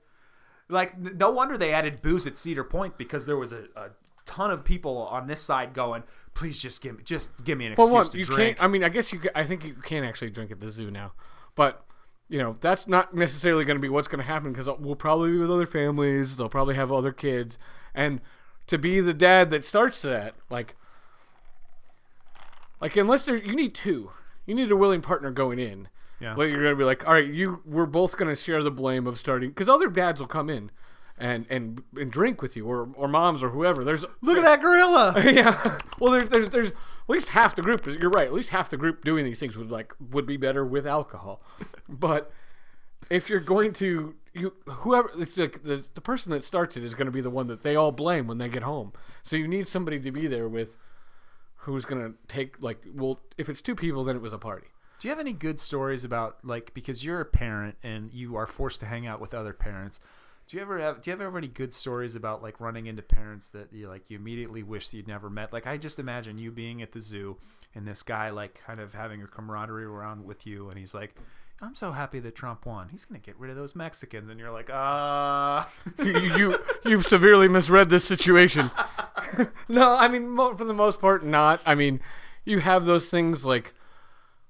[0.68, 3.90] Like no wonder they added booze at Cedar Point because there was a, a
[4.24, 6.04] ton of people on this side going,
[6.34, 8.64] "Please just give me just give me an excuse Well, one, to you drink." can't.
[8.64, 9.20] I mean, I guess you.
[9.34, 11.12] I think you can't actually drink at the zoo now,
[11.54, 11.84] but
[12.28, 14.96] you know that's not necessarily going to be what's going to happen because uh, we'll
[14.96, 16.36] probably be with other families.
[16.36, 17.58] They'll probably have other kids,
[17.94, 18.20] and
[18.66, 20.76] to be the dad that starts that, like,
[22.80, 24.12] like unless there's you need two,
[24.46, 25.88] you need a willing partner going in.
[26.24, 26.34] Yeah.
[26.34, 28.70] Like you're going to be like, all right, you we're both going to share the
[28.70, 30.70] blame of starting because other dads will come in.
[31.16, 33.84] And, and and drink with you or or moms or whoever.
[33.84, 35.14] There's Look at that gorilla.
[35.24, 35.78] yeah.
[36.00, 36.74] Well, there's, there's there's at
[37.06, 37.86] least half the group.
[37.86, 38.26] You're right.
[38.26, 41.40] At least half the group doing these things would like would be better with alcohol.
[41.88, 42.32] But
[43.10, 46.94] if you're going to you whoever it's like the the person that starts it is
[46.94, 48.92] going to be the one that they all blame when they get home.
[49.22, 50.76] So you need somebody to be there with
[51.58, 54.66] who's going to take like well if it's two people then it was a party.
[55.04, 58.46] Do you have any good stories about like because you're a parent and you are
[58.46, 60.00] forced to hang out with other parents?
[60.46, 63.02] Do you ever have do you ever have any good stories about like running into
[63.02, 65.52] parents that you like you immediately wish you'd never met?
[65.52, 67.36] Like I just imagine you being at the zoo
[67.74, 71.14] and this guy like kind of having a camaraderie around with you and he's like
[71.60, 72.88] I'm so happy that Trump won.
[72.88, 75.70] He's gonna get rid of those Mexicans, and you're like, ah.
[75.98, 78.70] you, you you've severely misread this situation.
[79.68, 81.60] no, I mean for the most part, not.
[81.66, 82.00] I mean,
[82.46, 83.74] you have those things like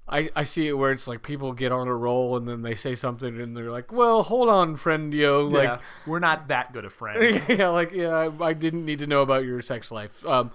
[0.07, 2.75] I I see it where it's like people get on a roll and then they
[2.75, 5.63] say something and they're like, well, hold on, friend, yo, like.
[5.63, 7.43] yeah, we're not that good of friends.
[7.49, 10.25] yeah, like yeah, I, I didn't need to know about your sex life.
[10.25, 10.51] Um,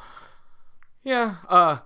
[1.03, 1.36] yeah.
[1.48, 1.78] Uh,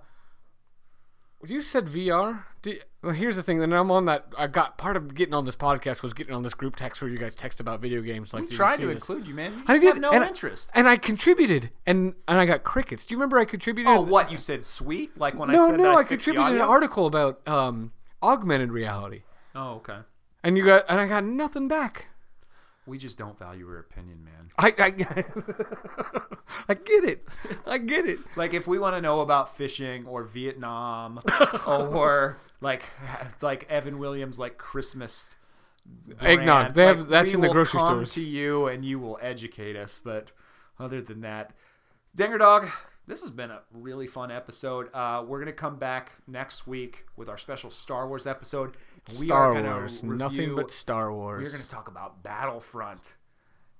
[1.45, 2.43] you said VR.
[2.65, 3.61] Do, well, here's the thing.
[3.61, 4.25] And I'm on that.
[4.39, 7.11] I got part of getting on this podcast was getting on this group text where
[7.11, 8.33] you guys text about video games.
[8.33, 8.95] Like, I'm trying to this?
[8.95, 9.51] include you, man.
[9.53, 10.71] You just I have did, no and I- interest.
[10.73, 13.05] and I contributed, and and I got crickets.
[13.05, 13.93] Do you remember I contributed?
[13.93, 14.65] oh, what you said?
[14.65, 15.15] Sweet?
[15.15, 17.91] Like when I No, said no, that I, I contributed an article about um,
[18.23, 19.21] augmented reality,
[19.53, 19.99] Oh, okay.
[20.43, 22.07] and you got and I got nothing back.
[22.87, 24.49] We just don't value your opinion, man.
[24.57, 24.85] I I,
[26.69, 27.27] I get it.
[27.67, 28.19] I get it.
[28.35, 31.19] Like if we want to know about fishing or Vietnam
[31.67, 32.83] or like
[33.41, 35.35] like Evan Williams like Christmas
[36.21, 36.45] Eggnog.
[36.73, 38.13] brand, They have- like, that's in the grocery come stores.
[38.13, 39.99] to you and you will educate us.
[40.03, 40.31] But
[40.79, 41.51] other than that,
[42.15, 42.69] Dinger Dog,
[43.07, 44.89] this has been a really fun episode.
[44.93, 48.75] Uh, we're gonna come back next week with our special Star Wars episode.
[49.19, 51.43] We Star are gonna Wars, review- nothing but Star Wars.
[51.43, 53.13] We're gonna talk about Battlefront.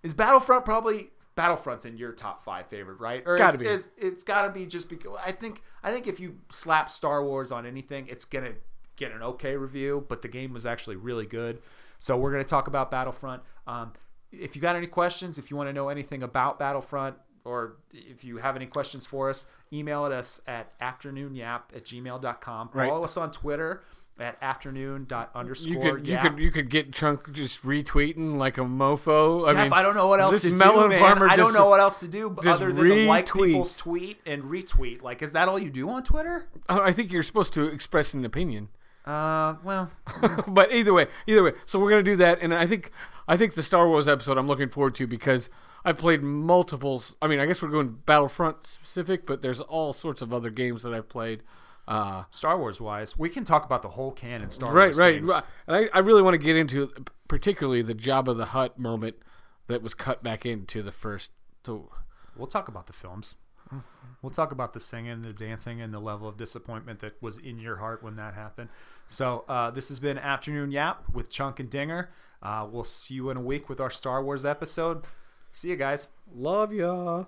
[0.04, 3.24] Is Battlefront probably Battlefront's in your top five favorite, right?
[3.26, 3.68] Or Gotta is, be.
[3.68, 7.52] Is, it's gotta be just because I think I think if you slap Star Wars
[7.52, 8.54] on anything, it's gonna
[8.96, 10.06] get an okay review.
[10.08, 11.62] But the game was actually really good,
[12.00, 13.44] so we're gonna talk about Battlefront.
[13.68, 13.94] Um,
[14.32, 18.24] if you got any questions, if you want to know anything about Battlefront, or if
[18.24, 22.70] you have any questions for us, email at us at afternoonyap at gmail.com.
[22.74, 22.90] Right.
[22.90, 23.84] Follow us on Twitter
[24.18, 28.58] at afternoon dot underscore you could you could you could get Chunk just retweeting like
[28.58, 29.48] a mofo.
[29.48, 31.00] I Jeff, mean, I don't know what else to do, man.
[31.00, 34.44] farmer I don't know what else to do other than to like people's tweet and
[34.44, 35.02] retweet.
[35.02, 36.48] Like, is that all you do on Twitter?
[36.70, 38.70] I think you're supposed to express an opinion.
[39.06, 39.92] Uh, well,
[40.48, 41.54] but either way, either way.
[41.66, 42.92] So we're gonna do that, and I think
[43.28, 45.50] I think the Star Wars episode I'm looking forward to because
[45.84, 47.16] I've played multiples.
[47.22, 50.84] I mean, I guess we're going Battlefront specific, but there's all sorts of other games
[50.84, 51.44] that I've played.
[51.88, 54.98] Uh, Star Wars wise, we can talk about the whole canon Star right, Wars.
[54.98, 55.32] right, games.
[55.32, 55.44] right.
[55.68, 56.92] And I, I really want to get into
[57.28, 59.18] particularly the Jabba the Hutt moment
[59.68, 61.32] that was cut back into the first.
[61.64, 61.92] So
[62.36, 63.36] We'll talk about the films.
[64.22, 67.60] We'll talk about the singing, the dancing, and the level of disappointment that was in
[67.60, 68.70] your heart when that happened.
[69.08, 72.10] So, uh, this has been Afternoon Yap with Chunk and Dinger.
[72.42, 75.04] Uh, we'll see you in a week with our Star Wars episode.
[75.52, 76.10] See you guys.
[76.34, 77.26] love ya.